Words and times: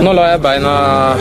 Nå 0.00 0.12
lar 0.16 0.30
jeg 0.30 0.40
beina 0.40 0.70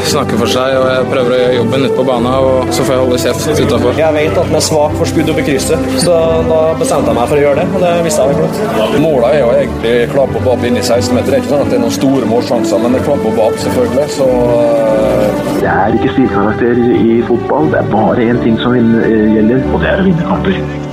snakke 0.08 0.38
for 0.40 0.48
seg, 0.52 0.78
og 0.80 0.86
jeg 0.88 1.08
prøver 1.12 1.34
å 1.36 1.40
gjøre 1.42 1.56
jobben 1.58 1.86
ute 1.86 1.96
på 1.98 2.06
banen. 2.08 2.30
Og 2.32 2.72
så 2.76 2.86
får 2.88 2.96
jeg 2.96 3.02
holde 3.04 3.20
kjeft 3.24 3.62
utafor. 3.66 4.00
Jeg 4.00 4.16
vet 4.16 4.40
at 4.40 4.52
den 4.52 4.60
er 4.60 4.64
svak 4.64 4.96
for 5.00 5.12
skudd 5.12 5.32
opp 5.34 5.42
i 5.42 5.46
krysset, 5.50 5.90
så 6.06 6.16
da 6.48 6.60
bestemte 6.80 7.12
jeg 7.12 7.20
meg 7.20 7.32
for 7.32 7.40
å 7.40 7.44
gjøre 7.44 7.60
det. 7.60 7.68
Og 7.76 7.84
det 7.84 7.94
visste 8.08 8.26
jeg 8.26 8.32
vel 8.32 8.46
godt. 8.46 8.98
Målet 9.04 9.30
er 9.30 9.40
jo 9.44 9.52
egentlig 9.58 9.96
klar 10.14 10.36
og 10.40 10.48
bap 10.48 10.68
inni 10.70 10.84
16-meter. 10.84 11.30
Det 11.30 11.38
er 11.38 11.44
ikke 11.44 11.54
sånn 11.54 11.66
at 11.66 11.74
det 11.74 11.80
er 11.80 11.86
noen 11.86 11.98
store 12.00 12.30
målsjanser, 12.34 12.84
men 12.84 12.96
det 12.96 13.02
er 13.02 13.08
klar 13.10 13.26
og 13.32 13.40
bap, 13.42 13.58
selvfølgelig. 13.66 14.08
Så 14.16 14.30
uh... 14.30 15.48
Det 15.60 15.68
er 15.68 15.98
ikke 15.98 16.14
stilkarakter 16.16 16.86
i 16.96 17.18
fotball. 17.28 17.74
Det 17.74 17.82
er 17.82 17.92
bare 17.92 18.30
én 18.32 18.40
ting 18.46 18.62
som 18.64 18.78
gjelder, 18.80 19.66
og 19.74 19.84
det 19.84 19.92
er 19.92 20.06
å 20.06 20.08
vinne 20.08 20.30
kamper. 20.32 20.89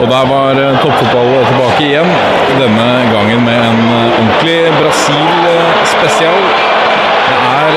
Og 0.00 0.06
der 0.08 0.24
var 0.30 0.60
toppfotball 0.80 1.32
tilbake 1.50 1.84
igjen. 1.84 2.12
Denne 2.56 2.88
gangen 3.12 3.44
med 3.44 3.58
en 3.68 3.80
ordentlig 3.92 4.58
Brasil-spesial. 4.80 6.38
Det 7.30 7.40
er 7.46 7.74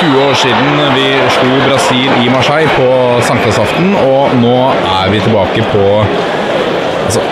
20 0.00 0.22
år 0.28 0.34
siden 0.34 0.80
vi 0.96 1.06
slo 1.36 1.58
Brasil 1.68 2.24
i 2.24 2.30
Marseille 2.32 2.72
på 2.74 2.88
sankthansaften, 3.24 3.94
og 4.00 4.34
nå 4.40 4.56
er 4.72 5.12
vi 5.12 5.20
tilbake 5.24 5.64
på 5.72 5.84
altså, 7.04 7.22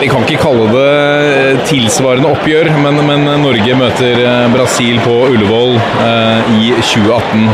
Vi 0.00 0.08
kan 0.12 0.24
ikke 0.26 0.42
kalle 0.42 0.66
det 0.72 1.62
tilsvarende 1.70 2.28
oppgjør, 2.34 2.72
men, 2.84 3.00
men 3.08 3.24
Norge 3.40 3.78
møter 3.78 4.20
Brasil 4.52 5.00
på 5.04 5.14
Ullevål 5.30 5.78
eh, 6.04 6.50
i 6.58 6.72
2018. 6.82 7.46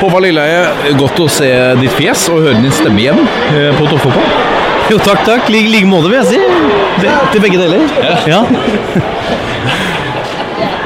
Håvard 0.00 0.24
Lilleheie, 0.24 0.94
godt 1.00 1.20
å 1.24 1.28
se 1.32 1.50
ditt 1.80 1.92
fjes 1.96 2.28
og 2.32 2.44
høre 2.46 2.60
din 2.60 2.72
stemme 2.72 3.00
igjen 3.04 3.20
eh, 3.52 3.72
på 3.76 3.88
toppfotball. 3.92 4.55
Jo, 4.90 4.98
takk, 5.02 5.24
takk. 5.26 5.48
I 5.50 5.64
like 5.66 5.88
måte, 5.90 6.10
vil 6.12 6.20
jeg 6.20 6.26
si. 6.30 6.38
Be 7.02 7.14
til 7.32 7.42
begge 7.42 7.58
deler. 7.58 7.82
Ja. 8.30 8.40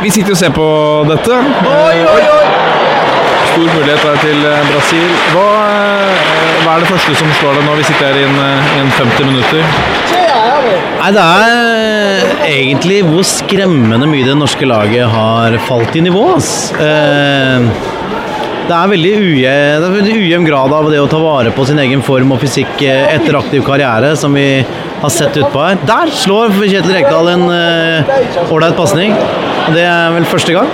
Vi 0.01 0.09
sitter 0.15 0.33
og 0.33 0.39
ser 0.41 0.53
på 0.56 0.67
dette. 1.11 1.37
Oi, 1.69 1.98
oi, 2.09 2.23
oi! 2.33 2.47
Stor 3.51 3.67
mulighet 3.67 4.05
der 4.06 4.21
til 4.23 4.39
Brasil. 4.71 5.11
Hva, 5.34 5.45
hva 6.65 6.77
er 6.78 6.84
det 6.84 6.89
første 6.89 7.17
som 7.19 7.33
slår 7.41 7.59
deg 7.59 7.67
når 7.69 7.81
vi 7.83 7.87
sitter 7.91 8.09
her 8.09 8.21
i 8.21 8.25
en, 8.25 8.39
i 8.78 8.81
en 8.87 8.93
50 8.97 9.28
minutter? 9.28 9.62
Nei, 11.01 11.11
Det 11.17 11.25
er 11.27 12.45
egentlig 12.48 13.01
hvor 13.09 13.25
skremmende 13.27 14.09
mye 14.09 14.25
det 14.28 14.37
norske 14.39 14.69
laget 14.69 15.09
har 15.12 15.56
falt 15.69 15.97
i 15.97 16.06
nivå. 16.09 16.25
ass. 16.39 16.71
Eh, 16.81 17.69
det 18.71 18.77
er 18.77 18.91
veldig 18.91 20.13
ujevn, 20.15 20.45
grad 20.47 20.73
av 20.77 20.89
det 20.93 21.01
å 21.03 21.09
ta 21.11 21.19
vare 21.23 21.51
på 21.55 21.65
sin 21.67 21.81
egen 21.83 22.05
form 22.07 22.37
og 22.37 22.39
fysikk 22.43 22.85
etter 22.87 23.39
aktiv 23.39 23.65
karriere, 23.67 24.12
som 24.19 24.37
vi 24.37 24.62
har 25.01 25.11
sett 25.11 25.39
utpå 25.41 25.65
her. 25.65 25.81
Der 25.89 26.12
slår 26.15 26.55
Kjetil 26.61 26.95
Rekdal 26.95 27.33
en 27.33 27.47
ålreit 27.49 28.77
uh, 28.77 28.79
pasning. 28.79 29.17
Det 29.75 29.83
er 29.87 30.15
vel 30.15 30.29
første 30.29 30.55
gang. 30.55 30.71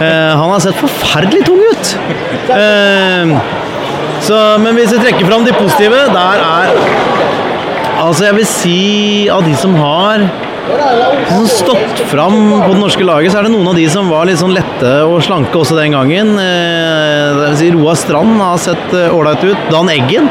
Uh, 0.00 0.36
han 0.36 0.52
har 0.52 0.60
sett 0.66 0.76
forferdelig 0.80 1.46
tung 1.48 1.62
ut. 1.64 1.94
Uh, 2.50 3.34
så, 4.20 4.36
men 4.60 4.76
hvis 4.76 4.92
vi 4.92 5.00
trekker 5.00 5.28
fram 5.30 5.46
de 5.48 5.56
positive, 5.56 6.04
der 6.12 6.44
er 6.44 6.76
Altså, 8.00 8.30
jeg 8.30 8.36
vil 8.38 8.46
si 8.48 8.76
av 9.28 9.42
de 9.44 9.52
som 9.60 9.74
har 9.76 10.22
som 11.30 11.48
stått 11.50 12.04
fram 12.10 12.38
på 12.52 12.70
det 12.72 12.80
norske 12.80 13.06
laget, 13.06 13.32
så 13.32 13.40
er 13.40 13.48
det 13.48 13.54
noen 13.54 13.70
av 13.72 13.78
de 13.78 13.86
som 13.92 14.10
var 14.10 14.28
litt 14.28 14.40
sånn 14.40 14.54
lette 14.54 14.94
og 15.06 15.20
slanke 15.24 15.58
også 15.60 15.78
den 15.78 15.96
gangen. 15.96 16.34
Si 17.58 17.70
Roar 17.74 17.98
Strand 17.98 18.40
har 18.42 18.60
sett 18.62 18.96
ålreit 19.10 19.44
ut. 19.46 19.68
Dan 19.70 19.92
Eggen. 19.92 20.30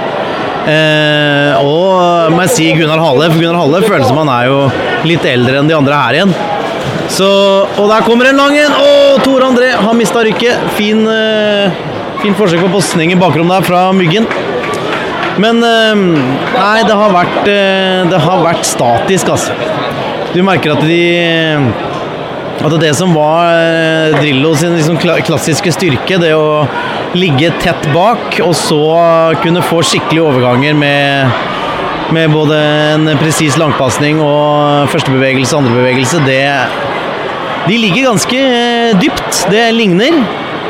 Eh, 0.69 1.55
og 1.63 2.33
må 2.33 2.43
jeg 2.45 2.53
si 2.53 2.67
Gunnar 2.75 3.01
Halle, 3.01 3.29
for 3.31 3.41
Gunnar 3.41 3.61
Halle 3.61 3.81
føles 3.85 4.09
som 4.09 4.19
han 4.21 4.29
er 4.33 4.49
jo 4.49 4.59
litt 5.07 5.25
eldre 5.25 5.61
enn 5.61 5.69
de 5.69 5.77
andre 5.77 6.01
her 6.03 6.19
igjen. 6.19 6.33
Så, 7.09 7.29
og 7.65 7.87
der 7.89 8.05
kommer 8.05 8.29
en 8.29 8.37
lang 8.37 8.57
en! 8.59 8.75
Og 8.75 9.23
Tore 9.25 9.47
André 9.49 9.71
har 9.73 9.97
mista 9.97 10.21
rykket. 10.25 10.67
Fin, 10.77 11.01
eh, 11.09 11.79
fin 12.21 12.37
forsøk 12.37 12.61
på 12.67 12.73
pasning 12.75 13.15
i 13.15 13.19
bakrommet 13.19 13.59
der 13.59 13.69
fra 13.69 13.87
Myggen. 13.95 14.29
Men 15.41 15.63
eh, 15.63 15.95
nei, 15.95 16.77
det 16.85 16.99
har 17.01 17.15
vært, 17.15 17.41
eh, 17.49 18.03
det 18.11 18.21
har 18.27 18.45
vært 18.45 18.67
statisk, 18.67 19.33
altså. 19.33 19.55
Du 20.33 20.43
merker 20.45 20.75
at 20.75 20.83
de 20.85 20.99
at 22.59 22.73
det 22.81 22.91
som 22.97 23.13
var 23.15 24.11
Drillo 24.19 24.51
sin 24.59 24.75
liksom 24.75 24.97
klassiske 24.99 25.71
styrke, 25.71 26.17
det 26.19 26.33
å 26.35 26.65
ligge 27.15 27.53
tett 27.63 27.87
bak 27.95 28.35
og 28.43 28.51
så 28.57 28.81
kunne 29.39 29.63
få 29.63 29.79
skikkelige 29.87 30.25
overganger 30.27 30.75
med, 30.77 31.39
med 32.15 32.35
både 32.35 32.59
en 32.97 33.09
presis 33.21 33.55
langpasning 33.59 34.19
og 34.21 34.91
første 34.91 35.15
bevegelse 35.15 35.55
og 35.55 35.63
andre 35.63 35.79
bevegelse, 35.79 36.21
det 36.27 36.43
De 37.69 37.77
ligger 37.77 38.09
ganske 38.09 38.37
dypt. 38.99 39.43
Det 39.51 39.65
ligner, 39.75 40.15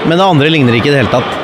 men 0.05 0.17
det 0.17 0.25
andre 0.25 0.49
ligner 0.51 0.77
ikke 0.77 0.91
i 0.91 0.93
det 0.93 1.03
hele 1.03 1.13
tatt. 1.13 1.38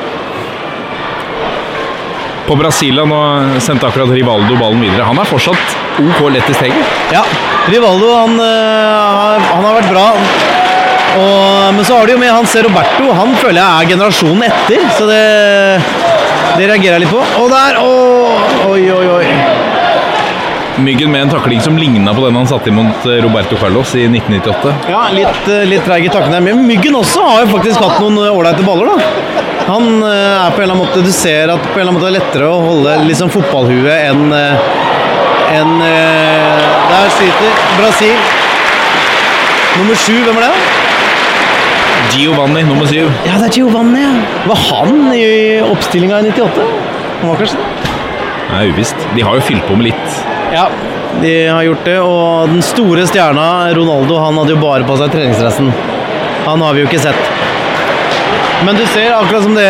På 2.46 2.56
Brasilia 2.56 3.06
nå 3.10 3.20
sendte 3.64 3.88
akkurat 3.88 4.12
Rivaldo 4.14 4.58
ballen 4.60 4.84
videre. 4.84 5.08
Han 5.08 5.18
er 5.18 5.26
fortsatt 5.30 5.78
OK 5.98 6.20
lett 6.30 6.50
i 6.50 6.58
steget. 6.58 7.00
Ja, 7.14 7.24
Rivaldo 7.72 8.12
han, 8.14 8.38
han 8.38 9.66
har 9.66 9.80
vært 9.80 9.90
bra. 9.90 10.06
Og, 11.16 11.74
men 11.76 11.86
så 11.88 11.98
har 11.98 12.08
de 12.08 12.16
jo 12.16 12.22
med 12.22 12.34
han 12.34 12.48
ser 12.50 12.68
Roberto. 12.68 13.10
Han 13.16 13.36
føler 13.40 13.62
jeg 13.62 13.86
er 13.86 13.92
generasjonen 13.96 14.46
etter, 14.50 14.84
så 14.98 15.08
det, 15.10 15.22
det 16.60 16.68
reagerer 16.70 16.98
jeg 16.98 17.06
litt 17.06 17.14
på. 17.14 17.24
Og 17.42 17.50
der! 17.54 17.80
Å, 17.80 17.94
oi, 18.74 18.82
oi, 18.94 19.06
oi. 19.20 19.26
Myggen 20.86 21.08
med 21.08 21.22
en 21.24 21.30
takling 21.32 21.62
som 21.64 21.78
ligna 21.80 22.12
på 22.14 22.26
den 22.26 22.36
han 22.36 22.50
satte 22.50 22.68
imot 22.68 23.06
Roberto 23.24 23.56
Carlos 23.62 23.94
i 23.96 24.10
1998. 24.10 24.74
Ja, 24.92 25.06
litt, 25.16 25.48
litt 25.72 25.86
treig 25.88 26.10
i 26.10 26.12
takkene. 26.12 26.42
Men 26.44 26.66
Myggen 26.68 26.98
også 27.00 27.24
har 27.24 27.46
jo 27.46 27.54
faktisk 27.56 27.80
hatt 27.80 28.02
noen 28.04 28.20
ålreite 28.28 28.66
baller, 28.68 28.92
da. 28.92 29.55
Han 29.66 30.04
er 30.06 30.54
på 30.54 30.62
en 30.62 30.64
eller 30.64 30.76
annen 30.76 30.84
måte 30.84 31.02
Du 31.02 31.12
ser 31.16 31.50
at 31.50 31.64
på 31.72 31.80
en 31.80 31.82
eller 31.82 31.90
annen 31.90 31.98
måte 31.98 32.06
det 32.06 32.12
er 32.14 32.20
lettere 32.20 32.50
å 32.52 32.62
holde 32.62 32.96
liksom 33.08 33.32
fotballhue 33.34 33.96
enn 34.10 34.30
en, 34.36 35.72
Der 35.82 37.14
sliter 37.16 37.62
Brasil. 37.80 38.18
Nummer 39.76 39.98
sju, 40.00 40.16
hvem 40.24 40.38
er 40.40 40.48
det? 40.48 40.84
Giovanni, 42.16 42.62
nummer 42.64 42.88
syv. 42.88 43.10
Ja, 43.26 43.36
det 43.42 43.50
er 43.50 43.58
Giovanni, 43.60 44.02
ja. 44.06 44.14
Var 44.48 44.62
han 44.70 45.14
i 45.16 45.26
oppstillinga 45.66 46.22
i 46.22 46.30
98? 46.30 46.68
Han 47.22 47.32
var 47.32 47.42
kanskje 47.42 47.60
det? 47.60 47.92
Det 48.46 48.60
er 48.62 48.72
uvisst. 48.72 49.08
De 49.16 49.26
har 49.26 49.40
jo 49.40 49.46
fylt 49.50 49.66
på 49.68 49.76
med 49.76 49.90
litt. 49.90 50.20
Ja, 50.54 50.68
de 51.22 51.34
har 51.50 51.66
gjort 51.68 51.88
det. 51.88 51.98
Og 52.06 52.54
den 52.54 52.64
store 52.64 53.08
stjerna, 53.10 53.48
Ronaldo, 53.76 54.20
han 54.22 54.38
hadde 54.40 54.56
jo 54.56 54.62
bare 54.62 54.88
på 54.88 54.98
seg 55.02 55.12
treningsdressen. 55.16 55.72
Han 56.46 56.64
har 56.64 56.78
vi 56.78 56.86
jo 56.86 56.90
ikke 56.92 57.02
sett. 57.08 57.35
Men 58.64 58.76
du 58.80 58.86
ser, 58.88 59.12
akkurat 59.12 59.44
som 59.44 59.56
det 59.56 59.70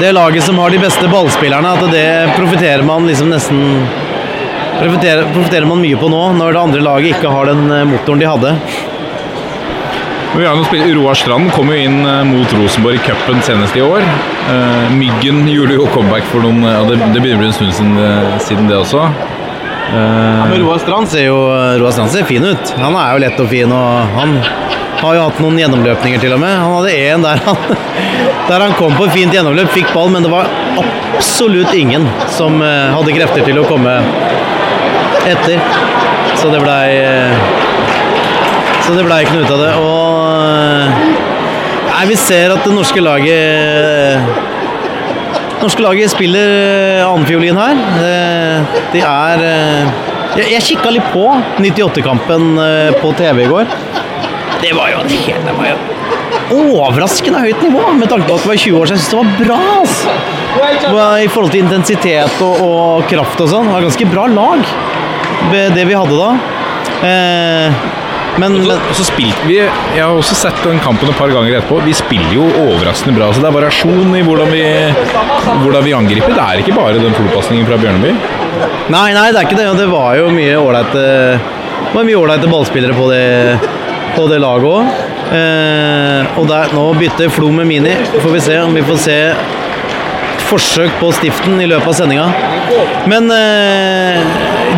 det 0.00 0.12
laget 0.12 0.44
som 0.44 0.58
har 0.58 0.70
de 0.70 0.78
beste 0.78 1.08
ballspillerne, 1.08 1.72
at 1.72 1.92
det 1.92 2.32
profitterer 2.36 2.82
man 2.82 3.06
liksom 3.06 3.28
nesten 3.30 3.60
profiterer, 4.80 5.28
profiterer, 5.34 5.66
man 5.68 5.82
mye 5.82 5.98
på 6.00 6.08
nå, 6.10 6.22
når 6.38 6.56
det 6.56 6.62
andre 6.62 6.80
laget 6.82 7.16
ikke 7.16 7.30
har 7.30 7.50
den 7.52 7.68
motoren 7.90 8.22
de 8.22 8.26
hadde. 8.26 8.54
Vi 10.32 10.46
har 10.48 10.56
noen. 10.56 10.94
Roar 10.96 11.14
Strand 11.14 11.52
kom 11.52 11.68
jo 11.68 11.76
inn 11.76 12.00
mot 12.30 12.54
Rosenborg 12.56 12.96
i 12.96 13.02
cupen 13.04 13.42
senest 13.44 13.76
i 13.76 13.84
år. 13.84 14.02
Myggen 14.96 15.44
gjorde 15.54 15.76
jo 15.76 15.86
comeback 15.92 16.24
for 16.32 16.44
noen 16.44 16.64
Det, 16.88 16.96
det 17.12 17.20
begynner 17.20 17.36
å 17.36 17.42
bli 17.44 17.50
en 17.50 17.56
stund 17.58 17.76
siden, 17.76 18.40
siden 18.40 18.72
det 18.72 18.80
også. 18.80 19.04
Ja, 19.92 20.46
men 20.48 20.56
Roar 20.62 20.80
Strand 20.80 21.12
ser 21.12 21.28
jo 21.28 21.36
Roar 21.52 21.92
Strand 21.92 22.14
ser 22.14 22.24
fin 22.24 22.48
ut. 22.48 22.74
Han 22.80 22.96
er 22.96 23.12
jo 23.12 23.24
lett 23.26 23.44
og 23.44 23.52
fin, 23.52 23.76
og 23.76 24.16
han 24.16 24.38
har 25.02 25.16
jo 25.16 25.24
hatt 25.26 25.40
noen 25.42 25.58
gjennomløpninger 25.58 26.22
til 26.22 26.34
og 26.36 26.40
med. 26.42 26.52
Han 26.62 26.76
hadde 26.78 26.92
en 27.10 27.26
der 27.26 27.42
han, 27.46 27.56
der 28.50 28.66
han 28.66 28.76
kom 28.78 28.94
på 28.98 29.08
fint 29.14 29.34
gjennomløp, 29.34 29.72
fikk 29.74 29.90
ball, 29.94 30.12
men 30.14 30.26
det 30.26 30.32
var 30.32 30.50
absolutt 30.82 31.74
ingen 31.76 32.06
som 32.32 32.60
hadde 32.62 33.16
krefter 33.16 33.44
til 33.46 33.60
å 33.60 33.66
komme 33.68 33.98
etter. 35.28 35.58
Så 36.40 36.50
det 36.50 36.62
blei 36.62 36.86
Så 38.82 38.96
det 38.96 39.04
blei 39.06 39.20
ikke 39.22 39.36
noe 39.36 39.44
ut 39.46 39.52
av 39.54 39.60
det. 39.62 39.74
Og 39.78 41.20
Nei, 41.92 42.06
vi 42.08 42.16
ser 42.18 42.50
at 42.50 42.64
det 42.66 42.72
norske 42.74 43.02
laget 43.04 44.40
norske 45.62 45.82
laget 45.84 46.10
spiller 46.10 46.48
annenfiolin 47.04 47.58
her. 47.60 47.78
De 48.90 49.02
er 49.06 49.44
jeg 50.40 50.64
kikka 50.64 50.90
litt 50.96 51.06
på 51.12 51.26
98-kampen 51.60 52.56
på 52.98 53.12
TV 53.20 53.44
i 53.44 53.50
går. 53.52 53.70
Det 54.62 54.72
var 54.76 54.92
jo 54.92 55.02
helt 55.02 55.46
Det 55.46 55.54
var 55.58 55.72
jo 55.72 55.78
overraskende 56.52 57.40
høyt 57.42 57.62
nivå 57.64 57.82
med 57.96 58.10
tanke 58.10 58.26
på 58.28 58.36
at 58.36 58.44
det 58.44 58.50
var 58.50 58.60
20 58.60 58.80
år 58.80 58.90
siden. 58.90 58.98
Jeg 58.98 59.02
syns 59.02 59.12
det 59.12 59.18
var 59.18 59.30
bra! 59.40 59.60
Altså. 59.80 60.14
I 61.24 61.28
forhold 61.32 61.52
til 61.54 61.62
intensitet 61.64 62.42
og, 62.44 62.60
og 62.66 63.06
kraft 63.10 63.40
og 63.40 63.48
sånn. 63.52 63.68
Det 63.68 63.74
var 63.76 63.86
ganske 63.86 64.08
bra 64.12 64.26
lag, 64.32 64.72
det 65.76 65.86
vi 65.88 65.96
hadde 65.96 66.18
da. 66.18 66.30
Eh, 67.08 67.88
Men, 68.40 68.54
Og 68.56 68.64
så, 68.64 68.76
og 68.78 68.94
så 68.96 69.04
spilte 69.04 69.44
vi 69.44 69.58
Jeg 69.58 70.00
har 70.00 70.14
også 70.16 70.32
sett 70.38 70.60
den 70.64 70.78
kampen 70.80 71.10
et 71.10 71.18
par 71.18 71.28
ganger 71.28 71.58
etterpå. 71.58 71.82
Vi 71.84 71.92
spiller 71.92 72.32
jo 72.32 72.46
overraskende 72.62 73.18
bra. 73.18 73.28
Så 73.32 73.42
det 73.44 73.50
er 73.50 73.56
variasjon 73.58 74.14
i 74.16 74.22
hvordan 74.24 74.48
vi, 74.52 74.62
hvordan 75.64 75.84
vi 75.84 75.92
angriper. 75.96 76.32
Det 76.32 76.46
er 76.46 76.62
ikke 76.62 76.76
bare 76.78 77.02
den 77.02 77.12
fullpasningen 77.18 77.68
fra 77.68 77.76
Bjørneby. 77.82 78.14
Nei, 78.92 79.08
nei, 79.16 79.26
det 79.32 79.42
er 79.42 79.50
ikke 79.50 79.60
det. 79.60 79.68
Det 79.82 79.90
var 79.92 80.16
jo 80.20 80.30
mye 80.32 80.56
ålreite 80.62 81.04
mye 81.92 82.16
ålreite 82.16 82.48
ballspillere 82.48 82.96
på 82.96 83.10
det, 83.10 83.22
på 84.16 84.26
det 84.30 84.38
laget 84.42 84.68
òg. 84.68 85.02
Eh, 85.32 86.38
og 86.38 86.48
der, 86.50 86.72
nå 86.76 86.84
bytter 86.98 87.32
Flo 87.32 87.50
med 87.54 87.68
Mini. 87.70 87.94
Får 88.18 88.32
vi 88.34 88.40
se 88.44 88.58
om 88.62 88.74
vi 88.76 88.84
får 88.86 88.98
se 89.06 89.18
forsøk 90.52 90.98
på 91.00 91.08
stiften 91.16 91.60
i 91.62 91.68
løpet 91.70 91.88
av 91.88 91.96
sendinga. 91.96 92.26
Men 93.08 93.30
eh, 93.32 94.20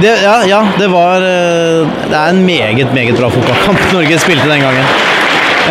det, 0.03 0.13
ja, 0.23 0.37
ja, 0.49 0.61
det 0.79 0.89
var 0.91 1.23
eh, 1.23 1.87
Det 2.11 2.17
er 2.19 2.31
en 2.31 2.43
meget, 2.47 2.95
meget 2.95 3.19
bra 3.19 3.31
fotballkamp 3.31 3.79
Norge 3.97 4.19
spilte 4.23 4.49
den 4.51 4.63
gangen. 4.63 4.87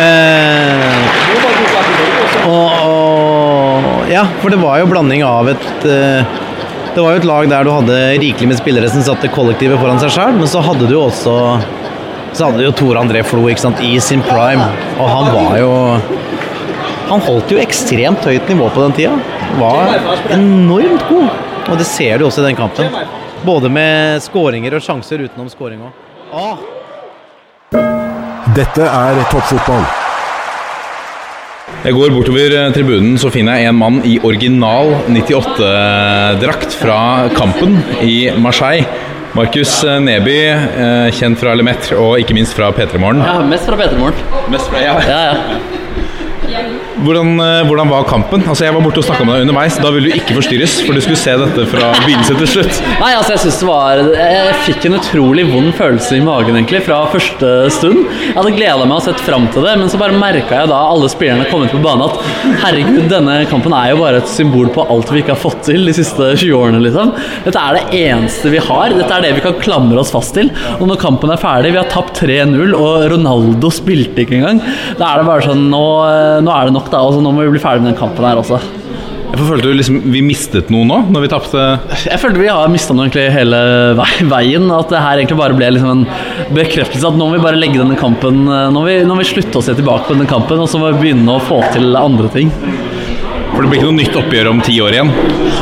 Eh, 0.04 0.94
og, 2.48 2.70
og 2.84 4.10
Ja, 4.10 4.26
for 4.42 4.52
det 4.52 4.60
var 4.60 4.80
jo 4.82 4.90
blanding 4.90 5.24
av 5.26 5.48
et 5.54 5.86
eh, 5.88 6.40
det 6.94 7.02
var 7.02 7.16
jo 7.16 7.18
et 7.18 7.26
lag 7.26 7.48
der 7.50 7.64
du 7.66 7.72
hadde 7.74 7.94
rikelig 8.22 8.46
med 8.52 8.58
spillere 8.60 8.86
som 8.86 9.02
satte 9.02 9.26
kollektivet 9.34 9.80
foran 9.80 9.98
seg 9.98 10.12
sjøl, 10.14 10.36
men 10.38 10.46
så 10.46 10.60
hadde 10.62 10.86
du 10.86 10.94
også 10.94 11.32
så 12.36 12.48
hadde 12.48 12.60
du 12.60 12.66
jo 12.66 12.74
Tore 12.76 13.02
André 13.02 13.22
Flo 13.26 13.46
ikke 13.50 13.62
sant, 13.62 13.80
i 13.84 13.96
sin 14.02 14.22
prime, 14.26 14.66
og 14.98 15.08
han 15.10 15.30
var 15.34 15.58
jo 15.60 15.72
Han 17.08 17.20
holdt 17.20 17.52
jo 17.52 17.58
ekstremt 17.60 18.24
høyt 18.24 18.48
nivå 18.48 18.70
på 18.72 18.80
den 18.86 18.94
tida. 18.96 19.12
Var 19.60 19.98
enormt 20.32 21.04
god, 21.10 21.28
og 21.68 21.76
det 21.78 21.86
ser 21.86 22.18
du 22.18 22.24
også 22.26 22.40
i 22.40 22.46
den 22.48 22.56
kampen. 22.58 22.88
Både 23.44 23.68
med 23.68 24.24
skåringer 24.24 24.78
og 24.78 24.82
sjanser 24.86 25.26
utenom 25.26 25.50
skåring 25.52 25.84
òg. 25.84 25.92
Dette 28.56 28.88
er 28.88 29.20
toppfotball. 29.28 29.84
Jeg 31.84 31.92
går 31.98 32.12
bortover 32.14 32.54
tribunen, 32.72 33.18
så 33.20 33.28
finner 33.32 33.58
jeg 33.60 33.68
en 33.68 33.76
mann 33.76 33.98
i 34.08 34.14
original 34.24 34.94
98-drakt 35.12 36.76
fra 36.80 36.98
kampen 37.36 37.76
i 38.00 38.30
Marseille. 38.40 38.86
Markus 39.34 39.84
eh, 39.84 40.00
Neby, 40.00 40.36
eh, 40.46 41.08
kjent 41.18 41.40
fra 41.40 41.56
Lemetre 41.58 41.96
og 41.98 42.20
ikke 42.22 42.36
minst 42.36 42.54
fra 42.54 42.68
P3 42.74 43.00
Morgen. 43.02 43.24
Ja, 43.26 43.40
mest 43.42 43.66
fra 43.66 43.78
Petermorgen. 43.80 44.20
Mest 44.52 44.70
fra, 44.70 44.82
ja. 44.84 44.94
Ja, 45.02 45.22
ja. 45.32 45.80
Hvordan, 47.02 47.32
eh, 47.42 47.64
hvordan 47.66 47.90
var 47.90 48.04
kampen? 48.06 48.44
Altså 48.46 48.66
Jeg 48.66 48.74
var 48.74 48.84
borte 48.84 49.00
og 49.02 49.06
snakka 49.06 49.24
med 49.26 49.34
deg 49.34 49.46
underveis. 49.48 49.78
Da 49.82 49.90
ville 49.90 50.10
du 50.12 50.18
ikke 50.18 50.36
forstyrres, 50.36 50.76
for 50.86 50.94
du 50.94 51.02
skulle 51.02 51.18
se 51.18 51.34
dette 51.40 51.66
fra 51.70 51.90
begynnelse 52.04 52.36
til 52.38 52.50
slutt. 52.52 52.80
Nei, 53.00 53.10
altså 53.18 53.34
jeg 53.34 53.42
synes 53.44 53.58
det 53.62 53.68
var 53.68 54.02
Jeg 54.14 54.54
fikk 54.68 54.86
en 54.88 54.98
utrolig 55.00 55.46
vond 55.50 55.72
følelse 55.74 56.18
i 56.18 56.22
magen 56.24 56.54
egentlig 56.54 56.84
fra 56.86 57.00
første 57.10 57.50
stund. 57.74 58.04
Jeg 58.28 58.36
hadde 58.38 58.54
gleda 58.54 58.86
meg 58.86 58.96
og 59.00 59.04
sett 59.08 59.22
fram 59.26 59.48
til 59.54 59.66
det, 59.66 59.74
men 59.80 59.90
så 59.90 60.00
bare 60.00 60.16
merka 60.18 60.60
jeg 60.62 60.70
da 60.70 60.80
alle 60.92 61.10
spillerne 61.10 61.48
kom 61.50 61.64
ut 61.66 61.74
på 61.74 61.82
banen 61.82 62.06
at 62.06 62.60
herregud, 62.62 63.02
denne 63.10 63.40
kampen 63.50 63.74
er 63.76 63.90
jo 63.92 64.00
bare 64.02 64.22
et 64.22 64.30
symbol 64.30 64.70
på 64.74 64.86
alt 64.92 65.10
vi 65.12 65.22
ikke 65.24 65.34
har 65.34 65.42
fått 65.42 65.64
til 65.68 65.84
de 65.88 65.94
siste 65.96 66.30
20 66.36 66.54
årene, 66.58 66.82
liksom. 66.84 67.12
Dette 67.46 67.60
er 67.60 67.78
det 67.78 68.00
eneste 68.04 68.52
vi 68.54 68.62
har. 68.62 68.94
Dette 68.94 69.18
er 69.18 69.26
det 69.26 69.34
vi 69.38 69.44
kan 69.44 69.58
klamre 69.62 70.00
oss 70.02 70.12
fast 70.14 70.36
til. 70.38 70.52
Og 70.78 70.86
når 70.90 71.00
kampen 71.02 71.32
er 71.34 71.40
ferdig, 71.42 71.74
vi 71.74 71.80
har 71.80 71.90
tapt 71.92 72.22
3-0, 72.22 72.74
og 72.78 73.08
Ronaldo 73.12 73.70
spilte 73.74 74.24
ikke 74.24 74.38
engang, 74.38 74.62
da 75.00 75.10
er 75.10 75.22
det 75.22 75.28
bare 75.28 75.46
sånn 75.48 75.62
Nå, 75.74 75.80
nå 76.44 76.50
er 76.52 76.68
det 76.68 76.74
nok, 76.76 76.83
da. 76.92 77.02
Altså, 77.02 77.22
nå 77.24 77.32
må 77.34 77.44
vi 77.44 77.54
bli 77.56 77.62
ferdig 77.62 77.84
med 77.84 77.92
den 77.92 78.00
kampen 78.00 78.26
her 78.26 78.40
også. 78.40 78.60
Jeg 79.34 79.48
følte 79.48 79.66
du 79.66 79.74
liksom 79.74 79.96
vi 80.14 80.20
mistet 80.22 80.68
noe 80.70 80.86
nå, 80.86 81.00
når 81.10 81.24
vi 81.24 81.28
tapte 81.32 81.62
Jeg 82.06 82.20
følte 82.22 82.38
vi 82.38 82.46
har 82.46 82.70
mista 82.70 82.94
noe 82.94 83.08
egentlig 83.08 83.24
hele 83.34 83.58
veien. 84.30 84.68
At 84.70 84.92
det 84.92 85.02
her 85.02 85.18
egentlig 85.18 85.40
bare 85.40 85.56
ble 85.58 85.72
liksom 85.74 85.90
en 85.90 86.54
bekreftelse 86.54 87.10
at 87.10 87.18
nå 87.18 87.26
må 87.26 87.40
vi 87.40 87.42
bare 87.42 87.58
legge 87.58 87.80
denne 87.80 87.98
kampen 87.98 88.44
Nå 88.46 88.70
må 88.76 88.84
vi, 88.86 89.00
nå 89.02 89.16
må 89.16 89.24
vi 89.24 89.30
slutte 89.32 89.58
å 89.58 89.64
se 89.64 89.74
tilbake 89.74 90.06
på 90.06 90.14
denne 90.14 90.30
kampen, 90.30 90.62
og 90.62 90.70
så 90.70 90.78
må 90.78 90.92
vi 90.92 91.08
begynne 91.08 91.34
å 91.34 91.42
få 91.42 91.64
til 91.74 91.98
andre 91.98 92.30
ting. 92.36 92.52
For 93.54 93.62
det 93.62 93.70
blir 93.70 93.80
ikke 93.80 93.90
noe 93.90 93.98
nytt 94.00 94.16
oppgjør 94.18 94.50
om 94.50 94.60
ti 94.64 94.76
år 94.82 94.96
igjen. 94.96 95.10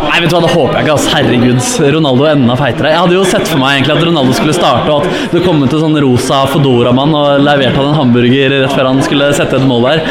Nei, 0.03 0.19
vet 0.23 0.31
du 0.31 0.37
hva, 0.37 0.43
det 0.45 0.53
håper 0.53 0.79
jeg 0.79 0.87
ikke. 0.87 0.95
ass. 0.97 1.09
Herregud, 1.13 1.61
Ronaldo 1.97 2.27
er 2.27 2.37
enda 2.37 2.57
feitere. 2.59 2.93
Jeg 2.93 3.03
hadde 3.03 3.17
jo 3.17 3.25
sett 3.29 3.49
for 3.51 3.61
meg 3.61 3.79
egentlig 3.79 3.97
at 3.97 4.07
Ronaldo 4.09 4.37
skulle 4.37 4.57
starte, 4.57 4.93
og 4.93 5.07
at 5.07 5.35
det 5.37 5.43
kom 5.45 5.63
ut 5.63 5.69
en 5.69 5.85
sånn 5.85 5.99
rosa 6.05 6.43
Fodora-mann 6.53 7.15
og 7.19 7.45
leverte 7.45 7.79
han 7.79 7.91
en 7.91 7.99
hamburger 8.01 8.57
rett 8.57 8.75
før 8.75 8.91
han 8.91 9.03
skulle 9.05 9.31
sette 9.37 9.59
et 9.59 9.69
mål 9.69 9.89
der. 9.89 10.03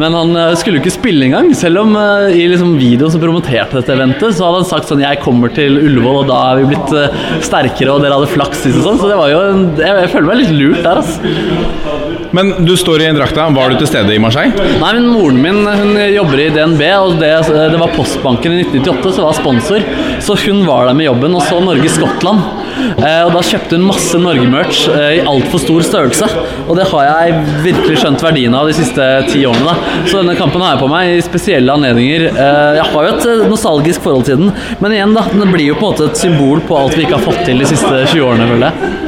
Men 0.00 0.16
han 0.16 0.36
eh, 0.36 0.54
skulle 0.60 0.78
jo 0.78 0.84
ikke 0.84 0.94
spille 0.94 1.28
engang. 1.28 1.50
Selv 1.56 1.82
om 1.84 1.96
uh, 1.96 2.28
i 2.30 2.46
liksom 2.50 2.76
videoen 2.80 3.14
som 3.14 3.22
promoterte 3.22 3.80
dette 3.80 3.94
eventet, 3.96 4.36
så 4.36 4.46
hadde 4.46 4.62
han 4.62 4.68
sagt 4.68 4.90
sånn 4.90 5.02
Jeg 5.04 5.22
kommer 5.24 5.52
til 5.54 5.80
Ullevål, 5.80 6.22
og 6.22 6.30
da 6.30 6.40
er 6.50 6.60
vi 6.60 6.70
blitt 6.74 6.94
uh, 6.96 7.18
sterkere, 7.44 7.94
og 7.94 8.04
dere 8.04 8.20
hadde 8.20 8.32
flaks 8.34 8.64
sist 8.66 8.80
og 8.82 8.86
sånn. 8.86 9.00
Så 9.02 9.10
det 9.10 9.18
var 9.20 9.32
jo 9.32 9.42
en, 9.48 9.66
jeg, 9.80 10.04
jeg 10.04 10.12
føler 10.14 10.30
meg 10.32 10.42
litt 10.42 10.54
lurt 10.56 10.84
der, 10.84 11.02
altså. 11.02 12.10
Men 12.36 12.52
du 12.62 12.76
står 12.78 13.02
i 13.02 13.10
drakta. 13.14 13.48
Var 13.50 13.72
du 13.72 13.80
til 13.80 13.88
stede 13.90 14.14
i 14.14 14.20
Marseille? 14.22 14.54
Nei, 14.80 14.92
men 14.96 15.08
moren 15.10 15.40
min 15.42 15.60
hun 15.66 15.96
jobber 16.14 16.42
i 16.44 16.48
DNB, 16.54 16.82
og 17.02 17.16
det, 17.18 17.29
det 17.30 17.80
var 17.80 17.94
Postbanken 17.96 18.52
i 18.52 18.60
1998 18.64 19.12
som 19.16 19.24
var 19.24 19.36
sponsor. 19.38 19.84
Så 20.20 20.36
hun 20.46 20.64
var 20.66 20.86
der 20.86 20.96
med 20.98 21.06
jobben 21.06 21.34
og 21.34 21.42
så 21.46 21.60
Norge-Skottland. 21.62 22.42
Eh, 22.80 23.22
og 23.26 23.32
da 23.34 23.42
kjøpte 23.44 23.76
hun 23.76 23.86
masse 23.88 24.18
Norge-merch 24.20 24.86
eh, 24.92 25.18
i 25.18 25.24
altfor 25.28 25.62
stor 25.62 25.84
størrelse. 25.86 26.28
Og 26.66 26.78
det 26.78 26.88
har 26.90 27.08
jeg 27.08 27.42
virkelig 27.66 28.00
skjønt 28.02 28.24
verdien 28.24 28.56
av 28.56 28.68
de 28.70 28.76
siste 28.76 29.08
ti 29.30 29.44
årene. 29.48 29.74
da. 29.74 30.06
Så 30.08 30.20
denne 30.20 30.36
kampen 30.38 30.64
har 30.64 30.74
jeg 30.74 30.82
på 30.82 30.90
meg 30.92 31.14
i 31.14 31.20
spesielle 31.24 31.76
anledninger. 31.76 32.28
Eh, 32.30 32.72
jeg 32.80 32.88
har 32.92 33.08
jo 33.08 33.14
et 33.16 33.50
nostalgisk 33.50 34.06
forhold 34.06 34.28
til 34.28 34.40
den, 34.44 34.54
men 34.80 34.96
igjen, 34.96 35.14
da, 35.16 35.26
den 35.32 35.52
blir 35.52 35.72
jo 35.72 35.78
på 35.78 35.86
en 35.86 35.94
måte 35.94 36.10
et 36.10 36.20
symbol 36.20 36.64
på 36.66 36.78
alt 36.78 36.96
vi 36.98 37.06
ikke 37.06 37.18
har 37.18 37.26
fått 37.26 37.44
til 37.48 37.62
de 37.62 37.68
siste 37.68 38.04
20 38.14 38.26
årene, 38.26 38.50
føler 38.50 38.70
jeg. 38.70 38.98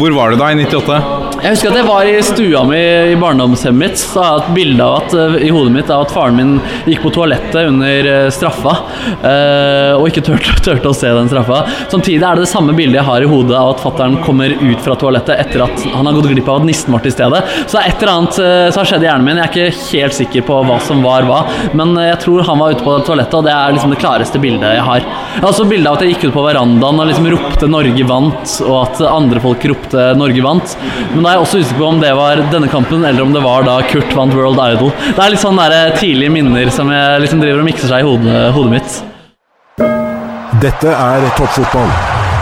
Hvor 0.00 0.14
var 0.14 0.30
du 0.30 0.38
da 0.40 0.52
i 0.52 0.60
98? 0.60 1.19
Jeg 1.40 1.54
husker 1.54 1.70
at 1.70 1.78
jeg 1.78 1.86
var 1.88 2.04
i 2.04 2.16
stua 2.20 2.60
mi 2.68 2.78
i 3.10 3.14
barndomshjemmet 3.16 3.80
mitt. 3.80 4.00
Så 4.00 4.20
har 4.20 4.34
jeg 4.34 4.42
et 4.42 4.56
bilde 4.58 4.84
av 4.84 4.96
at, 4.98 5.14
eh, 5.16 5.36
i 5.46 5.52
hodet 5.54 5.72
mitt 5.72 5.88
av 5.88 6.02
at 6.04 6.12
faren 6.12 6.36
min 6.36 6.50
gikk 6.84 7.00
på 7.06 7.12
toalettet 7.16 7.62
under 7.64 8.08
eh, 8.12 8.26
straffa. 8.34 8.74
eh, 9.24 9.92
og 9.96 10.04
ikke 10.10 10.24
turte, 10.26 10.52
turte 10.66 10.90
å 10.90 10.96
se 10.96 11.08
den 11.16 11.30
straffa. 11.32 11.62
Samtidig 11.88 12.20
er 12.20 12.36
det 12.36 12.44
det 12.44 12.50
samme 12.50 12.74
bildet 12.76 12.98
jeg 13.00 13.08
har 13.08 13.24
i 13.24 13.30
hodet 13.30 13.56
av 13.56 13.72
at 13.72 13.80
fattern 13.80 14.18
kommer 14.26 14.52
ut 14.52 14.84
fra 14.84 14.98
toalettet 15.00 15.40
etter 15.46 15.64
at 15.64 15.86
han 15.94 16.10
har 16.10 16.18
gått 16.18 16.28
glipp 16.28 16.50
av 16.50 16.60
at 16.60 16.68
nissen 16.68 16.92
var 16.92 17.06
til 17.06 17.14
stede. 17.14 17.40
Så 17.64 17.80
et 17.80 17.96
eller 17.96 18.12
annet 18.12 18.36
så 18.36 18.82
har 18.82 18.90
skjedd 18.92 19.06
i 19.06 19.08
hjernen 19.08 19.30
min. 19.30 19.40
Jeg 19.40 19.48
er 19.48 19.72
ikke 19.72 19.96
helt 20.04 20.18
sikker 20.18 20.46
på 20.50 20.60
hva 20.68 20.76
som 20.84 21.00
var 21.06 21.24
hva, 21.24 21.40
men 21.72 21.96
jeg 22.04 22.20
tror 22.26 22.44
han 22.50 22.60
var 22.60 22.76
ute 22.76 22.84
på 22.84 22.98
toalettet, 23.08 23.38
og 23.40 23.48
det 23.48 23.56
er 23.56 23.78
liksom 23.78 23.94
det 23.94 24.00
klareste 24.02 24.42
bildet 24.44 24.76
jeg 24.76 24.84
har. 24.90 25.00
Jeg 25.00 25.40
har 25.40 25.48
også 25.54 25.68
bilde 25.72 25.88
av 25.88 25.96
at 25.96 26.04
jeg 26.04 26.18
gikk 26.18 26.28
ut 26.28 26.36
på 26.36 26.44
verandaen 26.44 27.00
og 27.00 27.08
liksom 27.08 27.32
ropte 27.32 27.70
'Norge 27.70 28.04
vant', 28.12 28.56
og 28.68 28.76
at 28.84 29.02
andre 29.08 29.40
folk 29.40 29.64
ropte 29.72 30.10
'Norge 30.20 30.44
vant'. 30.44 30.76
Men 31.14 31.24
da 31.24 31.29
er 31.30 31.36
jeg 31.38 31.44
også 31.44 31.60
usikker 31.62 31.78
på 31.80 31.88
om 31.88 32.00
det 32.02 32.10
var 32.18 32.40
denne 32.52 32.68
kampen, 32.70 33.04
eller 33.06 33.22
om 33.22 33.32
det 33.34 33.42
var 33.44 33.62
da 33.66 33.78
Kurt 33.90 34.14
vant 34.16 34.34
World 34.34 34.58
Idol. 34.64 34.90
Det 35.14 35.22
er 35.24 35.30
litt 35.34 35.42
sånn 35.42 35.60
tidlige 35.98 36.32
minner 36.34 36.70
som 36.74 36.90
jeg 36.90 37.20
liksom 37.24 37.42
driver 37.42 37.62
og 37.62 37.68
mikser 37.70 37.92
seg 37.92 38.02
i 38.02 38.08
hodet, 38.08 38.40
hodet 38.56 38.72
mitt. 38.78 38.98
Dette 40.60 40.90
er 40.92 41.28
toppfotball. 41.38 41.92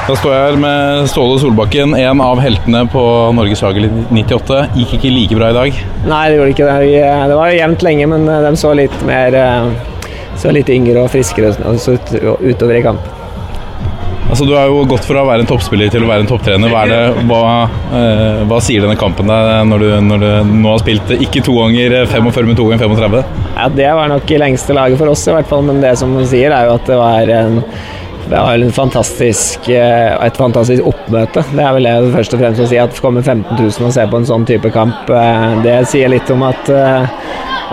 Da 0.09 0.15
står 0.17 0.33
jeg 0.33 0.45
her 0.47 0.57
med 0.63 1.09
Ståle 1.13 1.37
Solbakken, 1.43 1.93
en 2.01 2.23
av 2.25 2.41
heltene 2.41 2.87
på 2.89 3.03
Norges 3.37 3.61
i 3.61 3.91
98. 4.09 4.63
Gikk 4.79 4.95
ikke 4.97 5.11
like 5.13 5.37
bra 5.37 5.51
i 5.53 5.57
dag. 5.59 5.83
Nei, 6.09 6.23
det 6.31 6.39
gjorde 6.39 6.55
ikke 6.55 6.69
det. 6.71 6.79
Vi- 6.87 7.29
Det 7.29 7.37
var 7.37 7.51
jo 7.53 7.59
jevnt 7.61 7.83
lenge, 7.83 8.07
men 8.09 8.25
de 8.27 8.57
så 8.57 8.75
litt 8.75 9.03
mer 9.05 9.35
eh, 9.35 9.71
Så 10.39 10.53
litt 10.53 10.69
yngre 10.71 11.03
og 11.03 11.11
friskere 11.11 11.53
altså 11.67 11.95
ut, 11.99 12.13
utover 12.41 12.77
i 12.79 12.83
kamp. 12.83 13.01
Altså, 14.29 14.45
Du 14.45 14.55
har 14.55 14.67
jo 14.69 14.83
gått 14.89 15.07
fra 15.09 15.23
å 15.23 15.29
være 15.29 15.45
en 15.45 15.49
toppspiller 15.49 15.93
til 15.93 16.05
å 16.05 16.09
være 16.11 16.27
en 16.27 16.29
topptrener. 16.29 16.73
Hva, 16.73 16.83
er 16.85 16.93
det, 16.93 17.27
hva, 17.31 17.43
eh, 17.97 18.43
hva 18.49 18.59
sier 18.65 18.85
denne 18.85 18.99
kampen 19.01 19.31
deg 19.31 19.63
når 19.71 19.87
når 20.05 20.25
du 20.25 20.51
nå 20.51 20.75
har 20.75 20.83
spilt 20.83 21.15
eh, 21.15 21.23
ikke 21.25 21.43
to 21.47 21.55
ganger 21.57 21.97
45, 22.13 22.51
men 22.51 22.59
to 22.59 22.67
ganger 22.69 22.85
35? 22.91 23.47
Ja, 23.57 23.71
det 23.81 23.89
var 23.97 24.13
nok 24.13 24.35
i 24.35 24.43
lengste 24.43 24.77
laget 24.77 25.01
for 25.01 25.15
oss, 25.15 25.25
i 25.31 25.35
hvert 25.37 25.49
fall. 25.49 25.65
Men 25.71 25.81
det 25.85 25.95
som 26.01 26.13
hun 26.13 26.29
sier, 26.29 26.53
er 26.53 26.69
jo 26.69 26.77
at 26.77 26.93
det 26.93 27.01
var 27.01 27.33
en 27.39 27.63
det 28.29 28.37
var 28.37 28.71
fantastisk, 28.77 29.69
eh, 29.73 30.27
et 30.27 30.37
fantastisk 30.37 30.85
oppmøte. 30.85 31.45
Det 31.49 31.63
er 31.65 31.73
vel 31.73 31.87
det 31.89 32.13
først 32.13 32.35
og 32.37 32.43
fremst 32.43 32.61
å 32.61 32.67
si. 32.69 32.77
At 32.77 32.93
det 32.93 33.01
kommer 33.01 33.25
15 33.25 33.57
000 33.57 33.87
og 33.89 33.95
ser 33.95 34.11
på 34.13 34.21
en 34.21 34.29
sånn 34.29 34.45
type 34.49 34.69
kamp, 34.75 35.09
eh, 35.09 35.55
det 35.65 35.79
sier 35.89 36.13
litt 36.13 36.29
om 36.35 36.45
at 36.45 36.69
eh, 36.69 37.09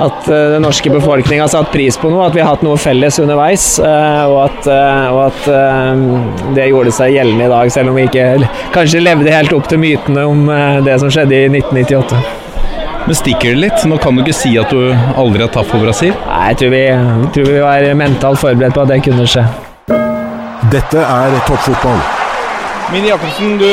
at 0.02 0.28
eh, 0.28 0.50
den 0.56 0.64
norske 0.66 0.92
befolkning 0.92 1.40
har 1.40 1.50
satt 1.52 1.72
pris 1.72 1.98
på 1.98 2.10
noe, 2.12 2.26
at 2.28 2.36
vi 2.36 2.42
har 2.44 2.52
hatt 2.54 2.64
noe 2.66 2.78
felles 2.80 3.20
underveis. 3.24 3.68
eh, 3.80 4.24
Og 4.26 4.38
at, 4.46 4.68
eh, 4.68 5.06
og 5.14 5.22
at 5.30 6.56
det 6.56 6.70
gjorde 6.70 6.92
seg 6.96 7.14
gjeldende 7.16 7.48
i 7.48 7.52
dag, 7.52 7.72
selv 7.72 7.92
om 7.94 8.00
vi 8.00 8.08
ikke 8.10 8.50
kanskje 8.76 9.04
levde 9.04 9.32
helt 9.32 9.54
opp 9.56 9.70
til 9.72 9.80
mytene 9.80 10.26
om 10.28 10.48
det 10.86 10.98
som 11.00 11.12
skjedde 11.14 11.38
i 11.46 11.48
1998. 11.52 12.20
Men 13.06 13.18
stikker 13.20 13.54
det 13.54 13.62
litt? 13.62 13.86
Nå 13.86 14.00
kan 14.02 14.18
du 14.18 14.24
ikke 14.24 14.34
si 14.34 14.56
at 14.58 14.72
du 14.74 14.90
aldri 15.16 15.46
har 15.46 15.54
tapt 15.54 15.70
for 15.70 15.84
Brasil. 15.84 16.16
Nei, 16.26 16.42
jeg 16.52 16.60
tror 16.64 16.74
vi, 16.74 16.84
jeg 16.90 17.32
tror 17.38 17.52
vi 17.52 17.64
var 17.68 17.90
mentalt 18.02 18.42
forberedt 18.42 18.74
på 18.74 18.82
at 18.86 18.94
det 18.96 19.02
kunne 19.06 19.30
skje. 19.30 19.46
Dette 20.74 21.06
er 21.06 21.42
toppfotball. 21.46 22.15
Mini 22.94 23.10
Jacobsen, 23.10 23.56
du 23.58 23.70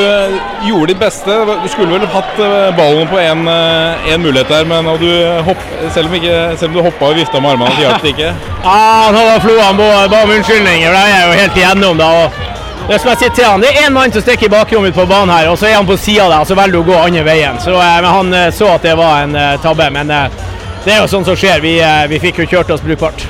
gjorde 0.67 0.87
ditt 0.93 0.99
beste. 0.99 1.35
Du 1.63 1.67
skulle 1.69 1.99
vel 1.99 2.07
hatt 2.13 2.39
eh, 2.41 2.71
ballen 2.77 3.07
på 3.11 3.19
én 3.21 4.23
mulighet 4.23 4.49
der, 4.49 4.65
men 4.65 4.89
du 4.99 5.09
hopp, 5.47 5.67
selv, 5.93 6.09
om 6.09 6.17
ikke, 6.17 6.39
selv 6.57 6.71
om 6.71 6.79
du 6.79 6.81
hoppa 6.87 7.11
og 7.11 7.19
vifta 7.19 7.39
med 7.39 7.53
armene, 7.53 7.75
så 7.75 7.85
hjalp 7.85 8.07
det 8.07 8.15
ikke. 8.15 8.33
Ja, 8.63 9.11
nå 9.11 9.21
var 9.27 9.43
Flo 9.43 9.59
han 9.59 9.77
ba 9.77 10.23
om 10.23 10.33
unnskyldning. 10.37 10.85
Jeg 10.87 11.13
er 11.19 11.27
jo 11.27 11.37
helt 11.41 11.57
igjennom 11.59 11.99
da. 11.99 12.09
Det 12.31 12.53
det 12.87 12.97
som 12.99 13.09
jeg 13.13 13.19
sier 13.21 13.31
til 13.31 13.45
han, 13.47 13.61
det 13.63 13.69
er 13.71 13.85
én 13.85 13.93
mann 13.95 14.11
som 14.11 14.23
stikker 14.25 14.49
i 14.49 14.51
bakrommet 14.51 14.95
på 14.95 15.05
banen 15.07 15.31
her, 15.31 15.47
og 15.47 15.55
så 15.59 15.69
er 15.69 15.77
han 15.77 15.87
på 15.87 15.95
sida 15.95 16.25
der, 16.27 16.41
og 16.43 16.49
så 16.49 16.57
velger 16.59 16.75
du 16.75 16.81
å 16.81 16.87
gå 16.89 16.97
andre 16.99 17.23
veien. 17.23 17.59
Så 17.63 17.77
eh, 17.79 18.07
Han 18.11 18.33
eh, 18.35 18.49
så 18.51 18.73
at 18.73 18.83
det 18.83 18.97
var 18.99 19.21
en 19.23 19.37
eh, 19.39 19.53
tabbe, 19.63 19.87
men 19.95 20.11
eh, 20.11 20.41
det 20.83 20.97
er 20.97 20.99
jo 20.99 21.07
sånn 21.13 21.23
som 21.23 21.37
skjer. 21.39 21.63
Vi, 21.63 21.77
eh, 21.79 22.03
vi 22.11 22.19
fikk 22.19 22.43
jo 22.43 22.49
kjørt 22.57 22.75
oss 22.75 22.83
brukbart. 22.83 23.23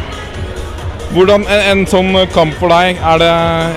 Hvordan 1.14 1.44
en, 1.46 1.62
en 1.72 1.84
sånn 1.90 2.16
kamp 2.34 2.56
for 2.58 2.74
deg, 2.74 2.98
er 2.98 3.20
det 3.22 3.34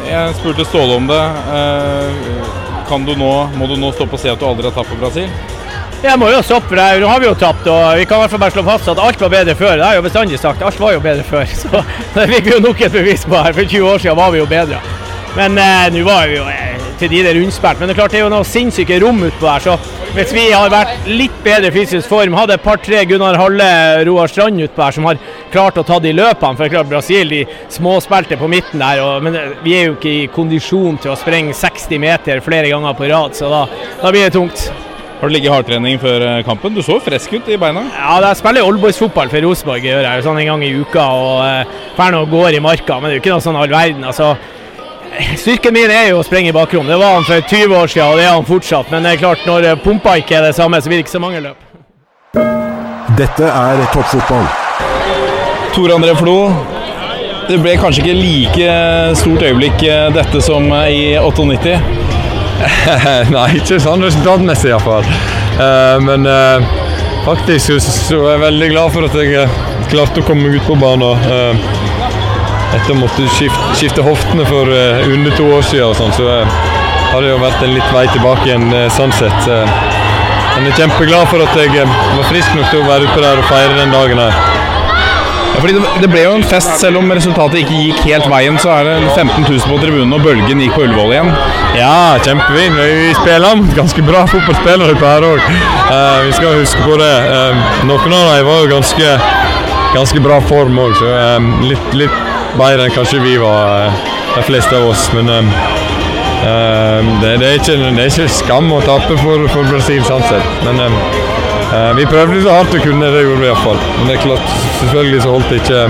Jeg 0.08 0.36
spurte 0.38 0.64
Ståle 0.64 0.96
om 0.96 1.08
det. 1.10 1.20
Eh, 1.52 2.54
kan 2.88 3.04
du 3.04 3.12
nå, 3.18 3.32
må 3.58 3.66
du 3.68 3.74
nå 3.76 3.90
stoppe 3.92 4.16
og 4.16 4.22
se 4.22 4.30
at 4.32 4.40
du 4.40 4.46
aldri 4.48 4.68
har 4.70 4.76
tapt 4.76 4.88
for 4.92 5.00
Brasil? 5.02 5.28
Jeg 6.04 6.20
må 6.20 6.28
jo 6.30 6.38
stoppe, 6.44 6.68
for 6.70 6.76
det- 6.78 7.00
nå 7.02 7.08
har 7.08 7.20
vi 7.20 7.26
jo 7.26 7.34
tapt, 7.34 7.66
og 7.66 7.96
vi 7.98 8.04
kan 8.06 8.18
i 8.18 8.20
hvert 8.22 8.30
fall 8.30 8.42
bare 8.44 8.54
slå 8.54 8.64
fast 8.64 8.88
at 8.92 8.98
alt 9.02 9.20
var 9.20 9.32
bedre 9.32 9.54
før. 9.58 9.76
Det 9.76 9.84
har 9.84 9.92
jeg 9.96 10.02
jo 10.02 10.06
bestandig 10.08 10.38
sagt, 10.38 10.62
alt 10.62 10.78
var 10.80 10.92
jo 10.92 11.00
bedre 11.00 11.24
før. 11.24 11.44
Så 11.60 11.82
det 12.14 12.28
fikk 12.30 12.44
vi 12.44 12.54
jo 12.54 12.60
nok 12.68 12.80
et 12.86 12.92
bevis 12.92 13.24
på 13.26 13.36
her. 13.42 13.52
For 13.56 13.64
20 13.64 13.90
år 13.90 13.98
siden 14.04 14.16
var 14.16 14.30
vi 14.30 14.38
jo 14.38 14.46
bedre. 14.46 14.80
Men 15.36 15.58
eh, 15.58 15.88
nå 15.96 16.04
var 16.06 16.28
vi 16.30 16.36
jo 16.38 16.46
eh, 16.52 16.75
til 17.00 17.12
de 17.12 17.22
der 17.26 17.38
rundspilt. 17.38 17.80
Men 17.80 17.90
det 17.90 17.96
er 17.96 18.00
klart 18.00 18.14
det 18.14 18.20
er 18.20 18.26
jo 18.26 18.32
noe 18.32 18.46
sinnssyke 18.48 18.98
rom 19.02 19.22
utpå 19.26 19.48
her. 19.50 19.64
Så 19.64 19.76
hvis 20.16 20.32
vi 20.32 20.46
har 20.52 20.72
vært 20.72 21.08
litt 21.10 21.34
bedre 21.44 21.72
fysisk 21.74 22.08
form, 22.08 22.36
hadde 22.38 22.56
et 22.56 22.64
par-tre 22.64 23.02
Gunnar 23.08 23.38
Halle, 23.40 23.68
Roar 24.08 24.32
Strand 24.32 24.62
utpå 24.64 24.86
her 24.86 24.96
som 24.96 25.08
har 25.10 25.20
klart 25.52 25.80
å 25.80 25.84
ta 25.86 26.00
de 26.02 26.14
løpene. 26.16 26.56
For 26.56 26.64
det 26.64 26.70
er 26.70 26.76
klart 26.78 26.92
Brasil 26.92 27.32
de 27.34 27.44
småspilte 27.74 28.40
på 28.40 28.50
midten 28.50 28.82
der, 28.82 29.04
og, 29.04 29.20
men 29.26 29.36
eh, 29.36 29.54
vi 29.64 29.76
er 29.76 29.90
jo 29.90 29.98
ikke 29.98 30.14
i 30.14 30.26
kondisjon 30.32 31.00
til 31.02 31.12
å 31.12 31.20
sprenge 31.20 31.56
60 31.56 32.02
meter 32.02 32.42
flere 32.44 32.72
ganger 32.72 32.96
på 32.96 33.12
rad, 33.12 33.36
så 33.36 33.52
da, 33.52 33.62
da 34.00 34.12
blir 34.14 34.28
det 34.28 34.36
tungt. 34.38 34.68
Har 35.16 35.30
du 35.30 35.32
ligget 35.32 35.48
i 35.48 35.54
hardtrening 35.54 36.00
før 36.00 36.22
eh, 36.26 36.42
kampen? 36.44 36.74
Du 36.76 36.82
så 36.84 36.98
frisk 37.00 37.32
ut 37.32 37.46
i 37.48 37.56
beina. 37.60 37.86
Ja, 37.94 38.18
jeg 38.26 38.40
spiller 38.40 38.66
oldboysfotball 38.68 39.32
for 39.32 39.48
Rosenborg, 39.48 39.84
jeg 39.84 39.96
gjør 39.96 40.08
jeg 40.10 40.26
sånn 40.26 40.42
en 40.42 40.50
gang 40.50 40.64
i 40.66 40.74
uka. 40.76 41.06
og 41.16 41.38
uh, 41.40 41.86
Drar 41.96 42.18
og 42.18 42.28
går 42.34 42.58
i 42.58 42.60
marka, 42.60 42.98
men 43.00 43.08
det 43.08 43.14
er 43.14 43.18
jo 43.18 43.24
ikke 43.24 43.32
noe 43.32 43.44
sånn 43.44 43.56
all 43.56 43.72
verden. 43.72 44.04
altså 44.04 44.34
Styrken 45.36 45.74
min 45.74 45.90
er 45.90 46.10
jo 46.10 46.20
å 46.20 46.24
springe 46.26 46.50
i 46.52 46.56
bakrom. 46.56 46.88
Det 46.88 46.98
var 47.00 47.18
han 47.18 47.26
for 47.26 47.40
20 47.40 47.76
år 47.76 47.92
siden, 47.92 48.08
og 48.10 48.20
det 48.20 48.26
er 48.26 48.34
han 48.34 48.48
fortsatt. 48.48 48.90
Men 48.92 49.06
det 49.06 49.14
er 49.14 49.22
klart, 49.22 49.44
når 49.48 49.70
eh, 49.70 49.78
pumpa 49.82 50.16
ikke 50.20 50.38
er 50.38 50.48
det 50.48 50.56
samme, 50.58 50.80
så 50.80 50.90
blir 50.90 51.00
det 51.00 51.06
ikke 51.06 51.16
så 51.16 51.22
mange 51.22 51.42
løp. 51.44 51.62
Dette 53.16 53.48
er 53.48 53.84
toppfotball. 53.94 54.48
Tor 55.76 55.92
André 55.94 56.16
Flo, 56.16 56.38
det 57.46 57.60
ble 57.62 57.76
kanskje 57.78 58.02
ikke 58.02 58.16
like 58.18 58.70
stort 59.20 59.44
øyeblikk 59.46 59.84
eh, 59.86 60.08
dette 60.16 60.40
som 60.44 60.66
eh, 60.74 60.88
i 60.90 61.02
98? 61.20 61.76
Nei, 63.34 63.48
ikke 63.60 63.78
sånn 63.82 64.04
resultatmessig 64.04 64.72
iallfall. 64.72 65.06
Uh, 65.56 65.96
men 66.04 66.26
uh, 66.28 66.64
faktisk 67.26 67.76
så, 67.76 67.78
så 67.80 68.20
er 68.22 68.34
jeg 68.34 68.44
veldig 68.46 68.70
glad 68.72 68.94
for 68.96 69.08
at 69.08 69.16
jeg 69.20 69.48
klarte 69.92 70.22
å 70.22 70.26
komme 70.26 70.52
ut 70.56 70.64
på 70.66 70.76
banen. 70.80 71.28
Uh, 71.28 71.75
etter 72.76 72.94
å 72.94 72.98
måtte 73.00 73.26
skifte, 73.32 73.76
skifte 73.78 74.04
hoftene 74.04 74.46
for 74.48 74.68
uh, 74.70 75.06
under 75.08 75.34
to 75.36 75.48
år 75.56 75.64
siden, 75.66 75.90
og 75.90 75.96
sånn, 75.98 76.12
så 76.16 76.26
uh, 76.26 76.58
har 77.12 77.24
det 77.24 77.32
jo 77.32 77.40
vært 77.42 77.64
en 77.64 77.74
litt 77.76 77.94
vei 77.94 78.04
tilbake 78.12 78.48
igjen 78.48 78.68
uh, 78.74 78.86
sånn 78.96 79.14
sett. 79.16 79.48
Men 80.56 80.68
jeg 80.70 80.72
er 80.72 80.82
kjempeglad 80.84 81.28
for 81.30 81.44
at 81.44 81.56
jeg 81.60 81.72
var 81.84 82.28
frisk 82.30 82.54
nok 82.56 82.70
til 82.72 82.80
å 82.80 82.86
være 82.88 83.08
oppe 83.08 83.24
der 83.24 83.40
og 83.42 83.48
feire 83.50 83.76
den 83.76 83.92
dagen 83.92 84.20
her. 84.20 84.38
Ja, 85.56 85.60
fordi 85.62 85.74
det, 85.76 85.82
det 86.02 86.08
ble 86.12 86.22
jo 86.24 86.34
en 86.36 86.44
fest, 86.44 86.72
selv 86.80 87.00
om 87.00 87.12
resultatet 87.12 87.62
ikke 87.62 87.76
gikk 87.80 88.00
helt 88.04 88.26
veien. 88.28 88.56
Så 88.60 88.72
er 88.72 88.88
det 88.88 88.96
15 89.14 89.46
000 89.46 89.62
på 89.68 89.78
tribunen, 89.80 90.12
og 90.16 90.24
bølgen 90.24 90.60
gikk 90.60 90.76
på 90.76 90.84
Ullevål 90.84 91.14
igjen. 91.14 91.30
Ja, 91.76 92.16
kjempefint. 92.24 92.76
Vi 92.80 93.14
spiller 93.16 93.62
ganske 93.76 94.04
bra 94.04 94.24
fotballspillere 94.32 94.96
ute 94.96 95.12
her 95.14 95.28
òg. 95.28 95.48
vi 96.26 96.36
skal 96.36 96.60
huske 96.60 96.84
på 96.84 97.00
det. 97.00 97.12
Noen 97.88 98.16
av 98.16 98.30
dem 98.34 98.48
var 98.48 98.64
jo 98.64 98.72
ganske, 98.74 99.16
ganske 99.96 100.24
bra 100.24 100.40
form 100.52 100.80
òg, 100.84 100.96
så 101.00 101.12
uh, 101.12 101.52
litt, 101.64 101.92
litt 102.04 102.25
bedre 102.58 102.86
enn 102.86 102.94
kanskje 102.94 103.22
vi 103.22 103.36
var, 103.40 103.88
uh, 103.88 103.92
de 104.36 104.42
fleste 104.48 104.76
av 104.76 104.90
oss. 104.90 105.08
Men 105.16 105.26
det, 105.26 107.30
det, 107.40 107.48
er 107.48 107.56
ikke, 107.56 107.76
det, 107.80 108.04
er 108.04 108.10
ikke, 108.10 108.28
skam 108.30 108.68
å 108.70 108.80
tape 108.84 109.16
for, 109.18 109.48
for 109.50 109.62
Brasil, 109.72 110.02
sånn 110.06 110.22
sett. 110.28 110.46
Men 110.66 110.76
vi 111.96 112.04
prøvde 112.06 112.42
så 112.44 112.58
hardt 112.58 112.76
vi 112.76 112.82
kunne, 112.84 113.08
det 113.10 113.24
gjorde 113.24 113.40
vi 113.40 113.48
iallfall. 113.48 113.80
Men 113.96 114.10
det 114.10 114.18
er 114.18 114.26
klart, 114.28 114.46
selvfølgelig 114.82 115.20
så 115.24 115.34
holdt 115.34 115.50
det 115.50 115.62
ikke 115.64 115.82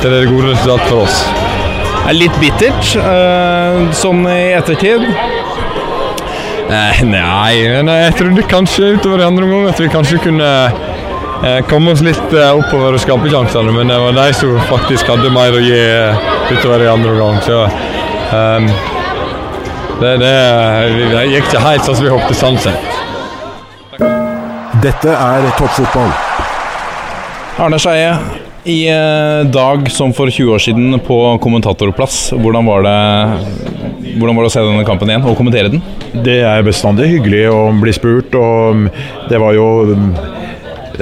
til 0.00 0.16
det 0.16 0.30
gode 0.32 0.54
resultatet 0.54 0.90
for 0.90 1.04
oss. 1.04 1.16
Det 1.92 2.14
er 2.14 2.20
litt 2.24 2.42
bittert, 2.42 2.84
sånn 4.00 4.26
i 4.32 4.42
ettertid. 4.56 5.02
Eh, 6.66 7.00
nei, 7.06 7.62
men 7.70 7.88
jeg 7.92 8.14
trodde 8.18 8.42
kanskje 8.50 8.96
utover 8.96 9.22
i 9.22 9.26
andre 9.28 9.46
omgang 9.46 9.68
at 9.70 9.78
vi 9.78 9.86
kanskje 9.90 10.18
kunne 10.24 10.48
eh, 10.66 10.85
komme 11.68 11.92
oss 11.92 12.02
litt 12.04 12.32
eh, 12.34 12.52
oppover 12.56 12.96
og 12.96 13.02
skape 13.02 13.30
sjansene, 13.32 13.72
men 13.74 13.90
det 13.90 13.98
var 14.00 14.16
de 14.16 14.26
som 14.36 14.56
faktisk 14.70 15.10
hadde 15.12 15.32
mer 15.34 15.56
å 15.56 15.62
gi 15.62 15.80
utover 16.52 16.84
i 16.84 16.90
andre 16.90 17.12
omgang. 17.12 17.40
Så 17.44 17.58
um, 18.32 18.70
det, 20.00 20.14
det, 20.22 20.32
det, 21.12 21.26
gikk 21.32 21.50
ikke 21.50 21.64
helt 21.64 21.86
sånn 21.86 21.98
som 21.98 22.06
vi 22.06 22.14
håpte, 22.14 22.36
sånn 22.36 22.58
sett. 22.60 22.82
Dette 24.84 25.12
er 25.12 25.46
toppfotball. 25.58 26.10
Arne 27.64 27.78
Skeie, 27.80 28.12
i 28.66 28.80
dag 29.54 29.86
som 29.94 30.12
for 30.16 30.28
20 30.28 30.56
år 30.56 30.62
siden 30.62 30.98
på 31.06 31.16
kommentatorplass, 31.42 32.32
hvordan 32.36 32.66
var 32.66 32.82
det 32.84 32.96
hvordan 34.16 34.36
var 34.36 34.46
det 34.46 34.50
å 34.50 34.54
se 34.54 34.64
denne 34.64 34.86
kampen 34.88 35.10
igjen 35.10 35.26
og 35.28 35.36
kommentere 35.38 35.70
den? 35.72 35.82
Det 36.24 36.38
er 36.46 36.64
bestandig 36.66 37.08
hyggelig 37.10 37.44
å 37.52 37.60
bli 37.76 37.92
spurt, 37.94 38.34
og 38.38 38.86
det 39.30 39.40
var 39.42 39.56
jo 39.56 39.68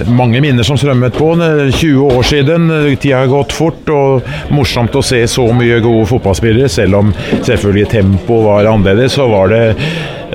mange 0.07 0.41
minner 0.43 0.67
som 0.67 0.79
strømmet 0.79 1.17
på. 1.17 1.31
20 1.75 2.17
år 2.17 2.23
siden, 2.27 2.69
tida 3.01 3.23
har 3.23 3.31
gått 3.33 3.55
fort, 3.55 3.89
og 3.93 4.53
morsomt 4.55 4.95
å 4.97 5.03
se 5.05 5.23
så 5.31 5.47
mye 5.57 5.81
gode 5.85 6.07
fotballspillere. 6.11 6.71
Selv 6.73 7.01
om 7.01 7.13
selvfølgelig 7.37 7.91
tempoet 7.95 8.47
var 8.49 8.71
annerledes, 8.73 9.17
så 9.19 9.29
var 9.31 9.53
det 9.53 9.65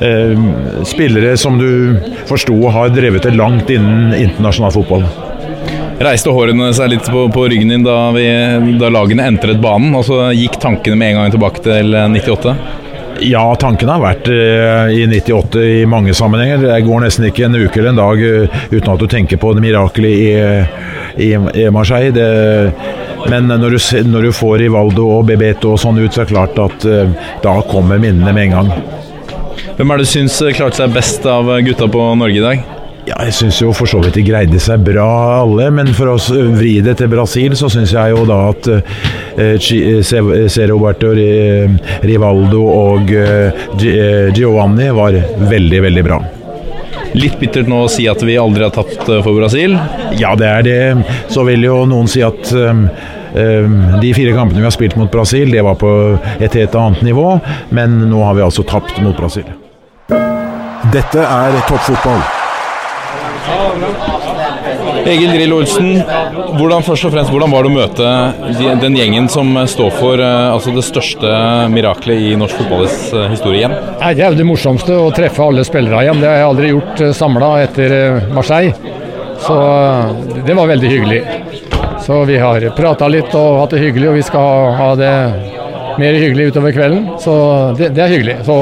eh, 0.02 0.46
spillere 0.88 1.36
som 1.38 1.60
du 1.60 1.98
forsto 2.30 2.60
har 2.74 2.94
drevet 2.96 3.28
det 3.28 3.36
langt 3.38 3.72
innen 3.74 4.14
internasjonal 4.18 4.76
fotball. 4.76 5.08
Reiste 6.00 6.32
hårene 6.32 6.70
seg 6.72 6.94
litt 6.94 7.08
på, 7.12 7.26
på 7.34 7.42
ryggen 7.52 7.74
din 7.74 7.84
da, 7.84 7.98
vi, 8.16 8.28
da 8.80 8.92
lagene 8.94 9.26
entret 9.28 9.60
banen? 9.60 9.92
Og 10.00 10.06
så 10.08 10.30
gikk 10.32 10.56
tankene 10.64 10.96
med 10.96 11.12
en 11.12 11.20
gang 11.20 11.34
tilbake 11.36 11.64
til 11.66 11.92
98? 12.16 12.56
Ja, 13.22 13.44
tankene 13.60 13.98
har 13.98 14.04
vært 14.04 14.30
uh, 14.32 14.92
i 14.94 15.04
98 15.10 15.64
i 15.66 15.86
mange 15.90 16.14
sammenhenger. 16.16 16.62
Det 16.64 16.80
går 16.86 17.04
nesten 17.04 17.28
ikke 17.28 17.48
en 17.48 17.58
uke 17.58 17.82
eller 17.82 17.92
en 17.92 18.00
dag 18.00 18.24
uh, 18.24 18.62
uten 18.72 18.92
at 18.94 19.04
du 19.04 19.08
tenker 19.12 19.42
på 19.42 19.52
det 19.56 19.64
mirakelet 19.64 20.12
i, 20.16 21.28
i, 21.28 21.30
i 21.36 21.68
Marseille. 21.74 22.14
Det, 22.16 22.28
men 23.30 23.52
når 23.52 23.76
du, 23.76 23.80
når 24.08 24.30
du, 24.30 24.32
får 24.36 24.58
Rivaldo 24.64 25.10
og 25.18 25.28
Bebeto 25.28 25.76
og 25.76 25.82
sånn 25.82 26.00
ut, 26.00 26.14
så 26.14 26.24
er 26.24 26.30
det 26.30 26.34
klart 26.34 26.64
at 26.64 26.90
da 27.44 27.60
kommer 27.68 28.00
minnene 28.00 28.34
med 28.36 28.50
en 28.50 28.58
gang. 28.58 28.74
Hvem 29.76 29.92
er 29.92 30.00
det 30.00 30.08
du 30.08 30.14
syns 30.16 30.40
klarte 30.56 30.80
seg 30.80 30.96
best 30.96 31.28
av 31.28 31.52
gutta 31.66 31.92
på 31.92 32.12
Norge 32.20 32.40
i 32.40 32.46
dag? 32.46 32.79
Ja, 33.10 33.16
jeg 33.26 33.34
syns 33.34 33.58
jo 33.58 33.72
for 33.74 33.90
så 33.90 33.98
vidt 34.04 34.20
de 34.20 34.24
greide 34.28 34.60
seg 34.62 34.84
bra 34.86 35.08
alle, 35.40 35.70
men 35.74 35.88
for 35.98 36.12
å 36.12 36.18
vri 36.54 36.76
det 36.86 37.00
til 37.00 37.10
Brasil, 37.10 37.56
så 37.58 37.66
syns 37.72 37.96
jeg 37.96 38.14
jo 38.14 38.22
da 38.30 38.38
at 38.52 38.70
uh, 38.70 39.56
C. 39.58 40.66
Roberto 40.70 41.16
Rivaldo 42.06 42.62
og 42.70 43.10
uh, 43.10 44.30
Giovanni 44.36 44.92
var 44.94 45.18
veldig, 45.42 45.82
veldig 45.88 46.04
bra. 46.06 46.20
Litt 47.18 47.40
bittert 47.42 47.70
nå 47.72 47.82
å 47.88 47.90
si 47.90 48.06
at 48.12 48.22
vi 48.22 48.38
aldri 48.38 48.68
har 48.68 48.76
tapt 48.76 49.08
for 49.08 49.34
Brasil? 49.34 49.74
Ja, 50.20 50.36
det 50.38 50.52
er 50.52 50.68
det. 50.68 50.82
Så 51.34 51.42
vil 51.48 51.66
jo 51.66 51.82
noen 51.90 52.10
si 52.12 52.22
at 52.22 52.52
um, 52.54 52.86
de 53.34 54.12
fire 54.14 54.36
kampene 54.38 54.62
vi 54.62 54.68
har 54.70 54.76
spilt 54.76 55.00
mot 55.00 55.10
Brasil, 55.10 55.50
det 55.50 55.66
var 55.66 55.80
på 55.82 55.96
et 56.38 56.54
helt 56.62 56.78
annet 56.78 57.02
nivå, 57.10 57.32
men 57.74 58.04
nå 58.12 58.22
har 58.28 58.38
vi 58.38 58.46
altså 58.46 58.68
tapt 58.70 59.02
mot 59.02 59.18
Brasil. 59.18 59.50
Dette 60.94 61.26
er 61.26 61.58
toppfotball. 61.66 62.39
Egil 65.10 65.32
Drill 65.34 65.54
Olsen, 65.56 65.90
hvordan, 66.58 66.84
først 66.86 67.08
og 67.08 67.14
fremst, 67.14 67.32
hvordan 67.34 67.54
var 67.54 67.66
det 67.66 67.72
å 67.72 67.78
møte 67.78 68.78
den 68.84 68.98
gjengen 69.00 69.30
som 69.32 69.56
står 69.70 69.92
for 69.98 70.22
altså 70.22 70.74
det 70.76 70.86
største 70.86 71.34
miraklet 71.74 72.30
i 72.30 72.36
norsk 72.40 72.62
fotballs 72.62 72.98
historie 73.32 73.64
igjen? 73.64 73.76
Det 74.00 74.24
er 74.26 74.34
jo 74.34 74.40
det 74.40 74.48
morsomste 74.48 74.98
å 75.00 75.10
treffe 75.16 75.46
alle 75.46 75.66
spillere 75.68 76.04
igjen. 76.06 76.22
Det 76.22 76.30
har 76.30 76.42
jeg 76.42 76.50
aldri 76.52 76.74
gjort 76.74 77.06
samla 77.18 77.54
etter 77.64 77.96
Marseille. 78.36 78.98
Så 79.40 79.56
det 80.46 80.54
var 80.54 80.68
veldig 80.68 80.90
hyggelig. 80.90 81.24
Så 82.06 82.24
vi 82.24 82.38
har 82.38 82.70
prata 82.76 83.08
litt 83.08 83.34
og 83.38 83.60
hatt 83.62 83.74
det 83.76 83.84
hyggelig, 83.84 84.10
og 84.10 84.16
vi 84.18 84.24
skal 84.26 84.74
ha 84.80 84.90
det 85.00 85.14
mer 86.00 86.16
hyggelig 86.18 86.52
utover 86.52 86.74
kvelden. 86.76 87.08
Så 87.20 87.34
det, 87.78 87.92
det 87.96 88.04
er 88.04 88.14
hyggelig. 88.14 88.38
Så 88.48 88.56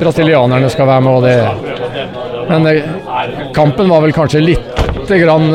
brasilianerne 0.00 0.70
skal 0.72 0.88
være 0.90 1.04
med, 1.06 1.12
og 1.12 1.22
det 1.22 1.38
Men 2.48 2.66
kampen 3.54 3.90
var 3.92 4.02
vel 4.04 4.14
kanskje 4.16 4.42
litt 4.44 4.68
grann 5.12 5.50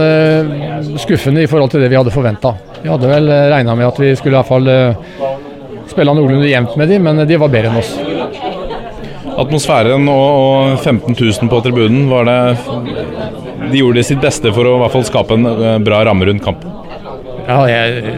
skuffende 1.01 1.41
i 1.41 1.49
forhold 1.49 1.71
til 1.73 1.81
det 1.81 1.89
vi 1.89 1.97
hadde 1.97 2.13
forventa. 2.13 2.51
Vi 2.83 2.91
hadde 2.91 3.09
vel 3.09 3.29
regna 3.49 3.73
med 3.77 3.87
at 3.87 3.99
vi 4.01 4.11
skulle 4.19 4.35
i 4.35 4.41
hvert 4.41 4.51
fall 4.51 4.67
spille 5.89 6.13
noenlunde 6.13 6.49
jevnt 6.51 6.75
med 6.77 6.91
dem, 6.93 7.07
men 7.07 7.23
de 7.25 7.39
var 7.41 7.49
bedre 7.49 7.71
enn 7.71 7.79
oss. 7.81 7.95
Atmosfæren 9.37 10.07
og 10.09 10.79
15 10.81 11.13
000 11.13 11.49
på 11.51 11.61
tribunen, 11.65 12.07
var 12.09 12.25
det 12.25 12.37
De 13.71 13.81
gjorde 13.81 14.03
sitt 14.05 14.21
beste 14.21 14.49
for 14.53 14.65
å 14.65 14.77
i 14.77 14.81
hvert 14.81 14.93
fall 14.95 15.05
skape 15.05 15.37
en 15.37 15.83
bra 15.85 16.03
ramme 16.07 16.25
rundt 16.29 16.45
kampen? 16.45 16.73
Ja, 17.47 17.61
jeg, 17.69 18.13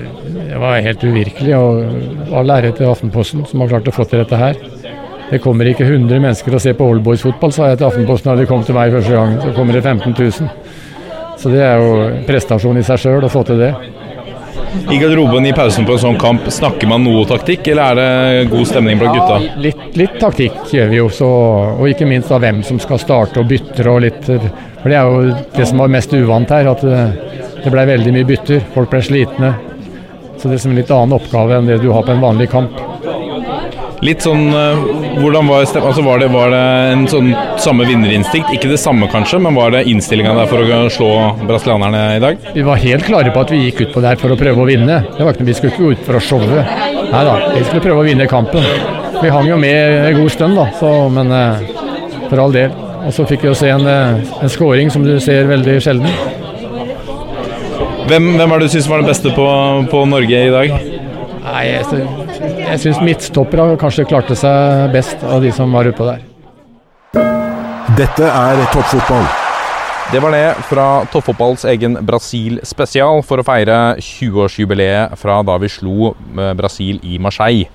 Det 0.49 0.57
var 0.61 0.79
helt 0.81 1.03
uvirkelig. 1.03 1.55
Og 1.57 2.33
all 2.39 2.51
ære 2.55 2.71
til 2.77 2.89
Aftenposten 2.89 3.45
som 3.49 3.61
har 3.63 3.71
klart 3.73 3.89
å 3.91 3.95
få 3.95 4.05
til 4.09 4.23
dette 4.23 4.39
her. 4.39 4.59
Det 5.29 5.39
kommer 5.43 5.69
ikke 5.69 5.85
100 5.85 6.17
mennesker 6.17 6.55
å 6.57 6.61
se 6.61 6.73
på 6.73 6.87
oldboys-fotball, 6.89 7.53
sa 7.53 7.69
jeg 7.69 7.79
til 7.79 7.89
Aftenposten 7.89 8.31
da 8.31 8.37
de 8.39 8.47
kom 8.49 8.63
til 8.65 8.77
meg 8.77 8.95
første 8.95 9.13
gang. 9.13 9.35
Så 9.43 9.53
kommer 9.53 9.77
det 9.77 9.83
15 9.85 10.15
000. 10.17 10.49
Så 11.39 11.53
det 11.53 11.61
er 11.63 11.79
jo 11.79 12.23
prestasjon 12.27 12.81
i 12.81 12.83
seg 12.83 12.99
sjøl 12.99 13.27
å 13.27 13.31
få 13.31 13.45
til 13.47 13.61
det. 13.61 13.73
I 14.91 14.97
garderoben 14.97 15.45
i 15.45 15.53
pausen 15.53 15.85
på 15.85 15.95
en 15.95 16.01
sånn 16.01 16.17
kamp, 16.21 16.45
snakker 16.53 16.89
man 16.89 17.01
noe 17.05 17.23
taktikk, 17.29 17.71
eller 17.71 17.93
er 17.93 17.99
det 17.99 18.49
god 18.51 18.67
stemning 18.69 18.99
blant 19.01 19.15
gutta? 19.17 19.37
Ja, 19.41 19.55
litt, 19.65 19.85
litt 19.97 20.19
taktikk 20.21 20.73
gjør 20.75 20.91
vi 20.91 20.99
jo, 20.99 21.07
så, 21.13 21.29
og 21.77 21.87
ikke 21.89 22.09
minst 22.09 22.33
av 22.33 22.43
hvem 22.43 22.61
som 22.65 22.81
skal 22.81 23.01
starte 23.01 23.41
og 23.41 23.49
bytter 23.49 23.89
og 23.89 24.03
litt 24.05 24.29
For 24.29 24.91
det 24.91 24.99
er 24.99 25.09
jo 25.09 25.39
det 25.55 25.65
som 25.69 25.81
var 25.81 25.93
mest 25.93 26.13
uvant 26.13 26.53
her, 26.53 26.69
at 26.73 26.85
det, 26.85 26.99
blei 27.65 27.73
ble 27.73 27.87
veldig 27.93 28.13
mye 28.15 28.29
bytter. 28.29 28.61
Folk 28.75 28.93
ble 28.93 29.01
slitne. 29.05 29.55
Så 30.37 30.47
det 30.47 30.59
er 30.59 30.63
som 30.63 30.71
en 30.71 30.79
litt 30.79 30.93
annen 30.93 31.17
oppgave 31.17 31.57
enn 31.57 31.67
det 31.67 31.81
du 31.81 31.89
har 31.91 32.05
på 32.05 32.13
en 32.13 32.23
vanlig 32.23 32.47
kamp. 32.53 32.77
Litt 34.05 34.23
sånn 34.23 34.45
eh, 34.55 34.83
Hvordan 35.19 35.49
var 35.49 35.65
altså 35.65 36.03
var, 36.05 36.21
det, 36.21 36.29
var 36.31 36.53
det 36.53 36.61
en 36.93 37.05
sånn 37.11 37.33
samme 37.59 37.87
vinnerinstinkt? 37.87 38.53
Ikke 38.55 38.69
det 38.71 38.79
samme 38.79 39.09
kanskje, 39.11 39.41
men 39.43 39.57
var 39.57 39.73
det 39.75 39.83
innstillinga 39.91 40.35
der 40.37 40.47
for 40.51 40.63
å 40.63 40.79
slå 40.93 41.09
brasilianerne 41.43 42.03
i 42.15 42.21
dag? 42.23 42.45
Vi 42.55 42.63
var 42.67 42.79
helt 42.79 43.07
klare 43.07 43.33
på 43.35 43.43
at 43.43 43.51
vi 43.51 43.65
gikk 43.65 43.83
ut 43.83 43.93
på 43.97 44.03
det 44.03 44.13
her 44.13 44.21
for 44.21 44.35
å 44.35 44.39
prøve 44.39 44.63
å 44.63 44.69
vinne. 44.69 45.01
Det 45.17 45.25
var 45.25 45.35
ikke 45.35 45.43
noe 45.43 45.51
Vi 45.51 45.57
skulle 45.57 45.73
ikke 45.73 45.83
gå 45.83 45.91
ut 45.97 46.05
for 46.07 46.19
å 46.19 46.23
showe. 46.23 46.63
Nei 47.09 47.23
da, 47.27 47.35
vi 47.57 47.63
skulle 47.67 47.83
prøve 47.83 48.05
å 48.05 48.07
vinne 48.07 48.29
kampen. 48.31 48.63
Vi 49.19 49.33
hang 49.35 49.49
jo 49.49 49.57
med 49.59 50.05
en 50.07 50.21
god 50.21 50.31
stund, 50.31 50.55
da, 50.55 50.69
så, 50.79 50.93
men 51.11 51.33
eh, 51.35 51.65
for 52.29 52.43
all 52.45 52.55
del. 52.55 52.71
Og 53.03 53.11
så 53.15 53.25
fikk 53.27 53.43
vi 53.43 53.51
jo 53.51 53.57
se 53.57 53.71
en, 53.73 53.83
eh, 53.89 54.35
en 54.39 54.53
scoring 54.53 54.91
som 54.93 55.03
du 55.03 55.17
ser 55.23 55.49
veldig 55.49 55.75
sjelden. 55.83 56.07
Hvem, 58.09 58.31
hvem 58.39 58.55
er 58.55 58.61
det 58.61 58.69
du 58.69 58.73
syns 58.77 58.87
var 58.89 59.03
den 59.03 59.11
beste 59.11 59.33
på, 59.35 59.49
på 59.91 60.05
Norge 60.09 60.45
i 60.47 60.53
dag? 60.55 60.88
Nei, 61.43 61.65
jeg, 61.69 62.07
jeg 62.59 62.79
syns 62.83 63.03
midtstoppere 63.03 63.67
kanskje 63.79 64.07
klarte 64.09 64.35
seg 64.37 64.89
best 64.95 65.23
av 65.23 65.43
de 65.43 65.53
som 65.55 65.71
var 65.75 65.89
utpå 65.89 66.07
der. 66.09 66.25
Dette 67.97 68.27
er 68.27 68.65
toppfotball. 68.73 69.29
Det 70.09 70.17
var 70.23 70.33
det 70.33 70.55
fra 70.65 70.83
Toppfotballs 71.13 71.67
egen 71.69 71.93
Brasil-spesial 72.01 73.19
for 73.21 73.41
å 73.41 73.43
feire 73.45 73.75
20-årsjubileet 74.01 75.13
fra 75.21 75.35
da 75.45 75.57
vi 75.61 75.69
slo 75.69 76.15
eh, 76.15 76.53
Brasil 76.57 76.97
i 77.05 77.19
Marseille. 77.21 77.67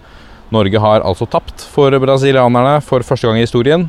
Norge 0.51 0.81
har 0.83 1.05
altså 1.07 1.29
tapt 1.31 1.63
for 1.71 1.95
brasilianerne 2.03 2.81
for 2.83 3.07
første 3.07 3.31
gang 3.31 3.39
i 3.39 3.45
historien. 3.47 3.87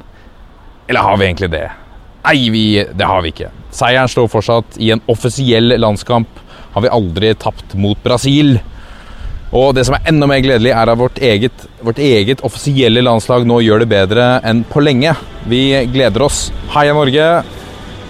Eller 0.86 1.08
har 1.08 1.18
vi 1.18 1.26
egentlig 1.26 1.50
det? 1.56 1.64
Nei, 2.26 2.38
vi, 2.54 2.66
det 2.86 3.10
har 3.10 3.26
vi 3.26 3.34
ikke. 3.34 3.50
Seieren 3.74 4.14
står 4.14 4.30
fortsatt 4.30 4.78
i 4.78 4.92
en 4.94 5.02
offisiell 5.10 5.74
landskamp. 5.82 6.30
Har 6.78 6.86
vi 6.86 6.94
aldri 6.94 7.34
tapt 7.42 7.74
mot 7.74 7.98
Brasil. 8.06 8.60
Og 9.56 9.72
det 9.76 9.86
som 9.88 9.96
er 9.96 10.10
enda 10.12 10.28
mer 10.28 10.42
gledelig, 10.44 10.74
er 10.76 10.92
at 10.92 11.00
vårt 11.00 11.20
eget, 11.24 11.68
vårt 11.80 12.00
eget 12.04 12.44
offisielle 12.44 13.04
landslag 13.06 13.46
nå 13.48 13.62
gjør 13.64 13.86
det 13.86 13.92
bedre 13.94 14.26
enn 14.44 14.66
på 14.68 14.84
lenge. 14.84 15.16
Vi 15.48 15.70
gleder 15.94 16.28
oss. 16.28 16.50
Heia 16.76 16.96
Norge! 16.98 17.30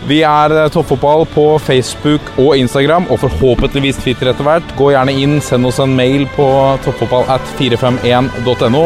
Vi 0.06 0.20
er 0.22 0.54
eh, 0.54 0.68
Toppfotball 0.74 1.26
på 1.34 1.46
Facebook 1.66 2.28
og 2.38 2.58
Instagram, 2.58 3.08
og 3.10 3.22
forhåpentligvis 3.24 4.02
Twitter 4.04 4.30
etter 4.30 4.46
hvert. 4.46 4.76
Gå 4.78 4.92
gjerne 4.94 5.16
inn, 5.22 5.40
send 5.42 5.66
oss 5.70 5.82
en 5.82 5.96
mail 5.98 6.28
på 6.36 6.46
toppfotball 6.86 7.26
at 7.38 7.56
451.no. 7.62 8.84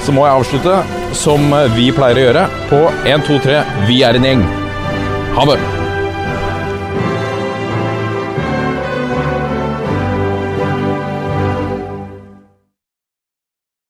Så 0.00 0.14
må 0.16 0.26
jeg 0.26 0.40
avslutte 0.40 0.80
som 1.14 1.52
vi 1.76 1.90
pleier 1.94 2.18
å 2.18 2.26
gjøre, 2.26 2.48
på 2.72 2.82
1, 3.04 3.28
2, 3.28 3.38
3 3.46 3.62
Vi 3.90 4.02
er 4.06 4.18
en 4.18 4.30
gjeng. 4.30 4.48
Ha 5.36 5.46
det! 5.52 5.89